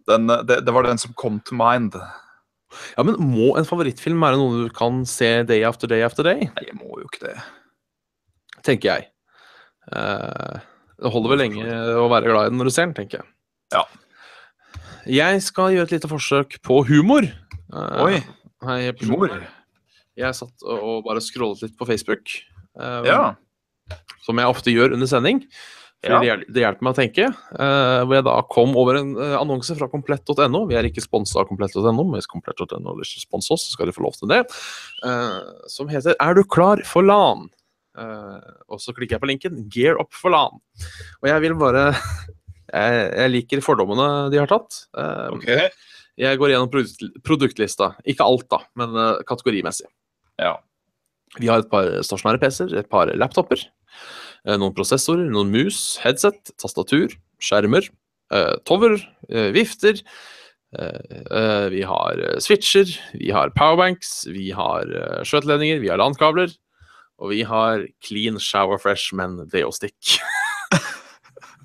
[0.08, 1.94] den, det, det, var den som kom to mind.
[2.96, 6.48] Ja, Men må en favorittfilm være noe du kan se day after day after day?
[6.48, 7.36] Nei, jeg må jo ikke det
[8.68, 9.08] tenker jeg.
[9.88, 10.60] Uh,
[10.98, 13.30] det holder vel lenge å være glad i den når du ser den, tenker jeg.
[13.74, 13.84] Ja.
[15.08, 17.24] Jeg skal gjøre et lite forsøk på humor.
[17.72, 18.18] Uh, Oi.
[18.66, 19.32] Hei, humor?
[20.18, 22.34] Jeg satt og bare scrollet litt på Facebook.
[22.76, 23.22] Um, ja.
[24.26, 25.40] Som jeg ofte gjør under sending.
[26.04, 26.20] Ja.
[26.20, 27.30] Det hjelper meg å tenke.
[27.56, 30.64] Uh, hvor jeg da kom over en annonse fra komplett.no.
[30.68, 33.96] Vi er ikke sponsa av komplett.no, men hvis komplett.no vil sponse oss, så skal de
[33.96, 34.42] få lov til det.
[35.06, 35.40] Uh,
[35.72, 37.48] som heter 'Er du klar for LAN?'
[37.98, 38.38] Uh,
[38.70, 40.60] og så klikker jeg på linken 'Gear up for LAN'.
[41.22, 41.94] Og jeg vil bare
[42.68, 44.84] jeg, jeg, liker fordommene de har tatt.
[44.96, 45.68] Uh, okay.
[46.18, 47.92] Jeg går gjennom produkt, produktlista.
[48.08, 49.88] Ikke alt, da, men uh, kategorimessig.
[50.40, 50.56] Ja.
[51.38, 53.60] Vi har et par stasjonære PC-er, et par laptoper,
[54.48, 57.12] noen prosessorer, noen mus, headset, tastatur,
[57.42, 57.84] skjermer,
[58.64, 58.96] tover,
[59.52, 60.00] vifter.
[61.74, 64.88] vi har switcher, vi har powerbanks, vi har
[65.28, 66.56] skjøteledninger, vi har landkabler.
[67.20, 70.16] Og vi har clean shower fresh, men Deostic.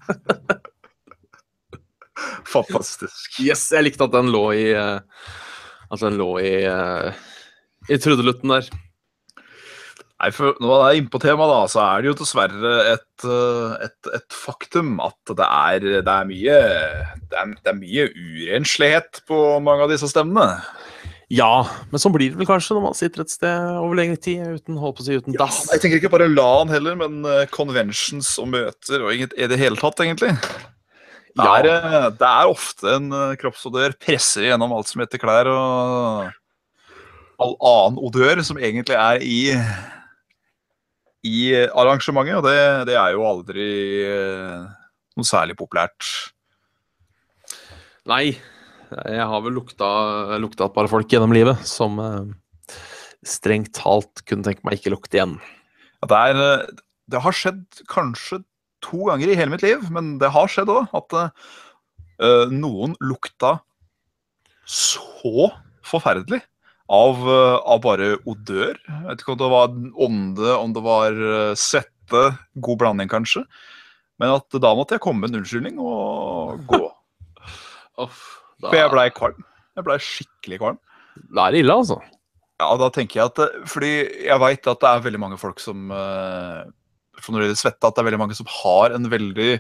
[2.55, 3.38] Fantastisk.
[3.43, 4.99] Yes, jeg likte at den lå i uh,
[5.93, 7.13] At den lå i uh,
[7.91, 8.69] i trudelutten der.
[10.24, 13.26] Nei, for Når man er inne på temaet, da, så er det jo dessverre et,
[13.28, 16.59] eh, et, et faktum at det er, det er mye
[17.28, 20.61] det er, det er mye urenslighet på mange av disse stemmene.
[21.34, 24.43] Ja, men sånn blir det vel kanskje når man sitter et sted over lengre tid
[24.53, 25.63] uten holdt på å si, uten dass.
[25.65, 29.80] Ja, jeg tenker ikke bare LAN heller, men conventions og møter og i det hele
[29.82, 30.36] tatt, egentlig.
[31.34, 31.78] Det er, ja.
[31.82, 36.30] uh, det er ofte en uh, kroppsodør presser gjennom alt som heter klær, og
[37.42, 39.40] all annen odør som egentlig er i,
[41.26, 41.40] i
[41.74, 42.60] arrangementet, og det,
[42.92, 43.66] det, er jo aldri
[45.18, 46.06] noe særlig populært.
[48.08, 48.38] Nei,
[48.94, 49.90] jeg har vel lukta,
[50.38, 51.98] lukta et par folk gjennom livet som
[53.28, 55.38] strengt talt kunne tenke meg ikke lukte igjen.
[56.04, 56.82] Ja, det, er, eh,
[57.12, 58.44] det, har skjedd kanskje
[58.84, 63.58] to ganger i hele mitt liv, men det har skjedd òg at uh, noen lukta
[64.70, 65.50] så
[65.84, 66.42] forferdelig
[66.94, 68.78] av, uh, av, bare odør.
[68.78, 69.78] Jeg vet ikke om det var
[70.08, 71.24] ånde, om det var
[71.60, 73.46] svette, god blanding kanskje.
[74.22, 76.84] Men at da måtte jeg komme med en unnskyldning og gå.
[78.04, 78.26] Off.
[78.60, 78.70] Da...
[78.70, 79.46] For jeg blei kvalm.
[79.74, 80.84] Jeg blei skikkelig kvalm.
[81.34, 82.00] Da er det ille, altså.
[82.62, 83.92] Ja, da tenker jeg at Fordi
[84.28, 86.62] jeg veit at det er veldig mange folk som eh,
[87.20, 89.51] For når det gjelder svette, at det er veldig mange som har en veldig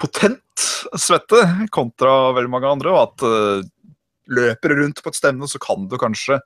[0.00, 0.64] potent
[1.00, 1.42] svette
[1.74, 2.94] kontra veldig mange andre.
[2.94, 3.66] Og at uh,
[4.30, 6.40] løper rundt på et stevne, så kan du kanskje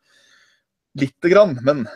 [0.99, 1.87] lite grann, men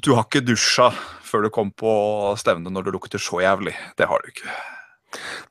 [0.00, 0.88] Du har ikke dusja
[1.26, 1.90] før du kom på
[2.40, 3.74] stevnet når du lukter så jævlig.
[3.98, 4.54] Det har du ikke.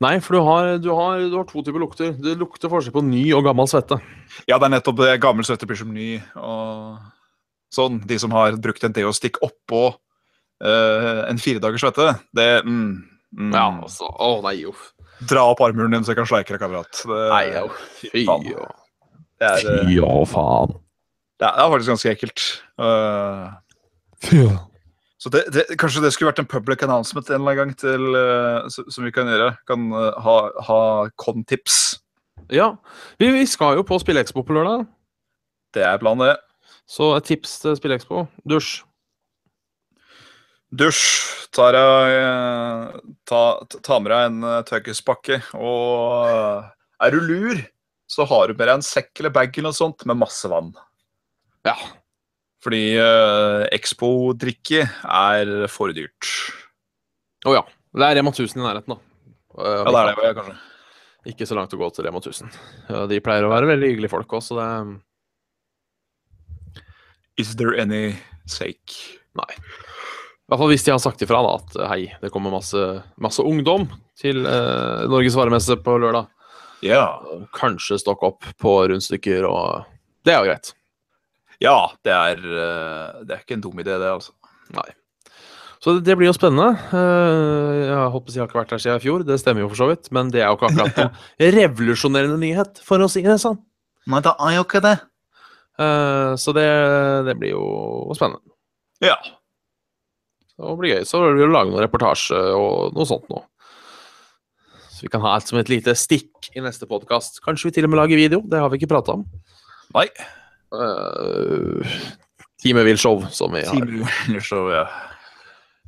[0.01, 2.13] Nei, for du har, du, har, du har, to typer lukter.
[2.15, 3.99] Det lukter forskjell på ny og gammel svette.
[4.47, 5.17] Ja, det er nettopp det.
[5.21, 6.15] Gammel svette blir som ny.
[6.39, 6.97] og
[7.73, 8.01] sånn.
[8.09, 12.91] De som har brukt en deostikk oppå uh, en firedagers svette, det mm,
[13.37, 13.53] mm.
[13.53, 14.09] Ja, altså.
[14.09, 14.91] Å nei, uff.
[15.29, 17.01] Dra opp armhulen din, så jeg kan sleike deg, kamerat.
[17.03, 17.65] Det, nei, jo.
[17.99, 18.69] Fy jo.
[19.39, 20.77] Fy og faen.
[21.39, 22.47] Det er, det er faktisk ganske ekkelt.
[22.79, 23.45] Uh,
[24.25, 24.41] Fy.
[25.19, 28.05] Så det, det, Kanskje det skulle vært en public announcement en eller annen gang til,
[28.15, 29.53] uh, som vi kan gjøre.
[29.67, 30.81] Kan uh, ha, ha
[31.19, 31.99] con-tips.
[32.51, 32.73] Ja.
[33.19, 34.87] Vi, vi, skal jo på Spillekspo på lørdag.
[35.75, 36.37] Det er planen, det.
[36.89, 38.79] Så et tips til SpillExpo Dusj.
[40.73, 41.03] Dusj.
[41.49, 43.39] Tar jeg, ta,
[43.81, 45.39] ta med deg en uh, tørkespakke.
[45.57, 46.67] Og
[47.01, 47.63] er du lur,
[48.05, 50.69] så har du med deg en sekk eller bag eller noe sånt med masse vann.
[51.65, 51.73] Ja.
[52.61, 56.29] Fordi uh, Expo-drikke er for dyrt.
[57.47, 57.65] Å oh, ja.
[57.97, 59.25] Det er Rema 1000 i nærheten, da.
[59.57, 60.57] Uh, ja, det er det, kanskje.
[61.33, 62.57] Ikke så langt å gå til Rema 1000.
[62.91, 64.69] Uh, de pleier å være veldig hyggelige folk også, det
[67.39, 68.17] Is there any
[68.49, 69.19] sake?
[69.39, 69.53] Nei.
[69.55, 72.79] I hvert fall hvis de har sagt ifra da, at hei, det kommer masse,
[73.21, 73.85] masse ungdom
[74.19, 76.25] til eh, Norges varemesse på lørdag.
[76.83, 77.03] Ja.
[77.55, 79.85] Kanskje stokke opp på rundstykker, og
[80.25, 80.71] det er jo greit.
[81.63, 81.75] ja
[82.07, 84.33] det, er, eh, det er ikke en dum idé, det, altså.
[84.73, 84.87] Nei.
[85.79, 86.73] Så det, det blir jo spennende.
[86.91, 89.79] Eh, Jeg si jeg har ikke vært her siden i fjor, det stemmer jo for
[89.83, 90.99] så vidt, men det er jo ikke akkurat
[91.45, 93.61] en revolusjonerende nyhet, for å si det sånn.
[94.09, 94.97] Nei, det er jo ikke det.
[95.79, 96.67] Eh, Så det,
[97.27, 98.43] det blir jo spennende.
[99.03, 99.15] Ja.
[100.59, 101.05] Det blir gøy.
[101.07, 103.43] Så det å lage noen reportasje og noe sånt nå.
[104.91, 107.39] Så vi kan ha alt som et lite stikk i neste podkast.
[107.45, 109.23] Kanskje vi til og med lager video, det har vi ikke prata om.
[109.95, 110.09] Nei.
[110.75, 111.79] Uh,
[112.59, 114.41] Time vil show, som vi har.
[114.43, 114.83] Så, ja.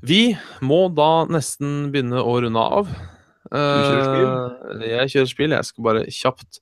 [0.01, 0.21] Vi
[0.63, 2.93] må da nesten begynne å runde av.
[3.51, 5.55] kjører Eh, jeg kjører spill.
[5.57, 6.61] Jeg skal bare kjapt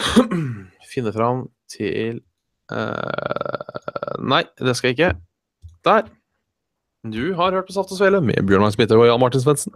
[0.94, 2.22] finne fram til
[2.72, 5.14] uh, Nei, det skal jeg ikke.
[5.88, 6.10] Der.
[7.02, 9.74] Du har hørt på Saft og Svele med Bjørn Magnus Midthaug og Jan Martin Svendsen.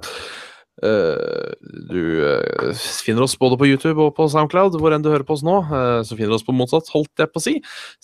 [0.84, 1.56] Uh,
[1.88, 5.32] du uh, finner oss både på YouTube og på Soundcloud, hvor enn du hører på
[5.38, 5.56] oss nå.
[5.70, 7.54] Uh, så finner du oss på motsatt, holdt jeg på å si.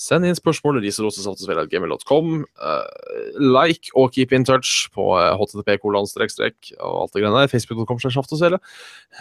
[0.00, 2.32] Send inn spørsmål riserosesaftosvele.gmail.com.
[2.56, 7.44] Uh, like og keep in touch på http kolon strek strek og alt det greiene
[7.44, 7.52] der.
[7.52, 8.58] Facebook.com slash.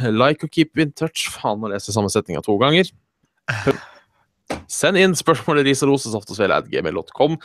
[0.08, 1.28] Like og keep in touch.
[1.36, 2.90] Faen, nå leser jeg samme setninga to ganger.
[4.72, 5.62] Send inn spørsmål
[6.72, 7.38] gmail.com.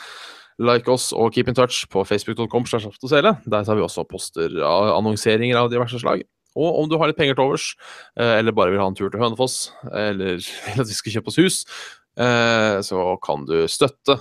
[0.62, 2.64] Like oss og keep in touch på facebook.com.
[2.64, 6.22] Der tar vi også poster av annonseringer av diverse slag.
[6.56, 7.66] Og om du har litt penger til overs,
[8.16, 11.28] eh, eller bare vil ha en tur til Hønefoss, eller vil at vi skal kjøpe
[11.28, 11.58] oss hus,
[12.16, 14.16] eh, så kan du støtte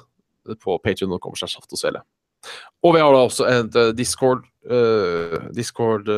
[0.60, 1.38] på patreon.com.
[2.84, 6.12] Og vi har da også en eh, Discord, eh, Discord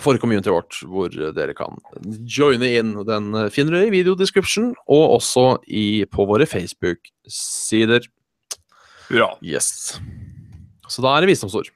[0.00, 1.76] for community vårt, hvor dere kan
[2.24, 2.94] joine inn.
[3.08, 8.08] Den finner dere i videodescription, og også i, på våre Facebook-sider.
[9.10, 9.34] Hurra.
[9.44, 9.98] Yes.
[10.88, 11.68] Så da er det visdomsord.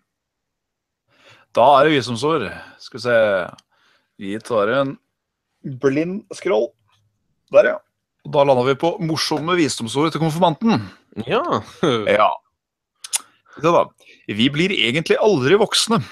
[1.57, 2.49] Da er det visdomsord.
[2.81, 3.19] Skal vi se
[4.21, 4.97] Vi tar en
[5.83, 6.71] blind scroll.
[7.53, 7.79] Der, ja.
[8.27, 10.89] Og da landa vi på morsomme visdomsord til konfirmanten.
[11.29, 11.45] Ja.
[12.17, 12.33] Ja.
[13.57, 13.87] Se da.
[14.29, 16.03] Vi blir egentlig aldri voksne.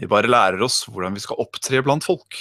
[0.00, 2.38] Vi bare lærer oss hvordan vi skal opptre blant folk.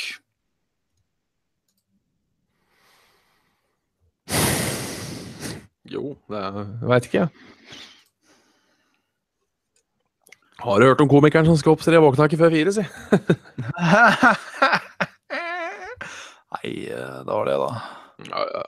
[5.92, 6.44] Jo, det
[6.88, 7.30] veit ikke jeg.
[10.62, 12.84] Har du hørt om komikeren som skal opptre våkna ikke før fire, si?
[16.52, 17.70] Nei, eh, det var det, da.
[18.30, 18.66] Ja, ja.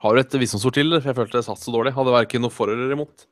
[0.00, 0.96] Har du et visdomsord til?
[0.96, 1.92] For jeg følte det satt så dårlig.
[1.94, 3.26] Hadde verken noe for eller imot.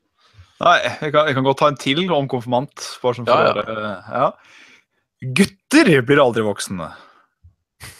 [0.58, 2.86] Nei, jeg kan, jeg kan godt ta en til om konfirmant.
[3.02, 4.30] Bare som for Ja, å ja.
[5.38, 6.88] Gutter blir aldri voksne.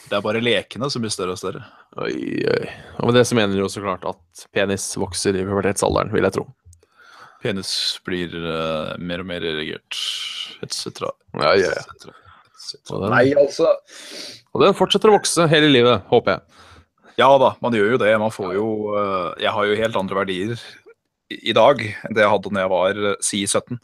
[0.09, 1.63] Det er bare lekene som blir større og større.
[2.03, 2.15] Oi,
[2.49, 2.69] oi.
[2.99, 6.27] Og med det så mener du jo så klart at penis vokser i pubertetsalderen, vil
[6.27, 6.47] jeg tro.
[7.43, 7.71] Penis
[8.07, 9.99] blir uh, mer og mer erigert,
[10.65, 11.05] etc.
[11.39, 11.85] Ja, ja, ja.
[11.85, 12.91] Et etc.
[12.91, 13.71] Og den- Nei, altså
[14.55, 16.65] Og den fortsetter å vokse hele livet, håper jeg.
[17.19, 18.11] Ja da, man gjør jo det.
[18.19, 20.59] Man får jo uh, Jeg har jo helt andre verdier
[21.33, 23.81] i, dag enn det jeg hadde når jeg var eh, si 17.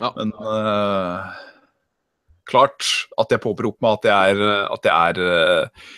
[0.00, 0.12] Ja.
[0.16, 1.32] Men uh,
[2.48, 2.86] klart
[3.20, 5.90] at jeg påberoper meg at jeg er, at jeg er eh,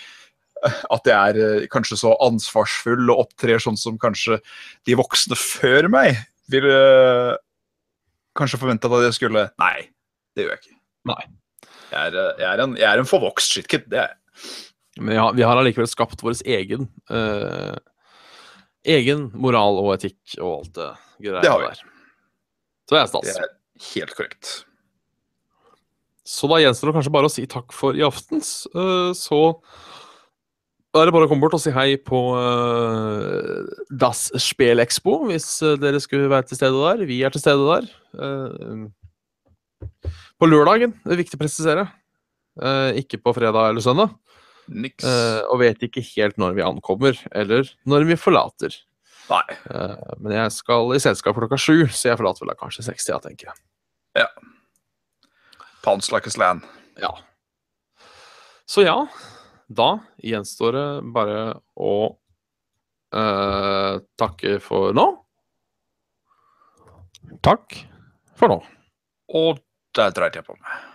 [0.63, 4.39] at jeg er eh, kanskje så ansvarsfull og opptrer sånn som kanskje
[4.87, 6.21] de voksne før meg
[6.53, 7.39] ville eh,
[8.39, 9.47] kanskje forventet at jeg skulle.
[9.63, 9.89] Nei,
[10.37, 10.77] det gjør jeg ikke.
[11.13, 11.23] Nei.
[11.93, 13.89] Jeg er, eh, jeg er en, jeg er en forvokst shitkid.
[13.93, 14.19] Det er jeg.
[15.01, 17.77] Men ja, vi har allikevel skapt vår egen eh,
[18.83, 20.91] Egen moral og etikk og alt det
[21.23, 21.83] greia Det der.
[22.83, 23.27] Så det er stas.
[23.29, 23.53] Det er
[23.93, 24.53] helt korrekt.
[26.27, 28.67] Så da gjenstår det kanskje bare å si takk for i aftens.
[28.75, 29.43] eh, så
[30.93, 35.47] da er det bare å komme bort og si hei på uh, Das Spelexpo, hvis
[35.65, 37.07] eh, dere skulle være til stede der.
[37.09, 37.87] Vi er til stede der.
[38.13, 39.89] Eh,
[40.37, 41.87] på lørdagen, det er viktig å presisere.
[42.61, 44.13] Eh, ikke på fredag eller søndag.
[44.71, 45.05] Niks.
[45.05, 48.77] Eh, og vet ikke helt når vi ankommer, eller når vi forlater.
[49.31, 49.45] Nei.
[49.71, 53.23] Uh, men jeg skal i selskap klokka sju, så jeg forlater vel da kanskje 60,
[53.25, 54.27] tenker jeg.
[55.83, 56.63] Pounds like a slan.
[57.01, 57.11] Ja.
[58.67, 58.97] Så ja,
[59.67, 59.89] da
[60.23, 61.41] gjenstår det bare
[61.75, 61.95] å
[63.17, 65.09] uh, takke for nå.
[67.43, 67.79] Takk
[68.39, 68.61] for nå.
[69.33, 69.63] Og
[69.97, 70.92] der dreit jeg på meg.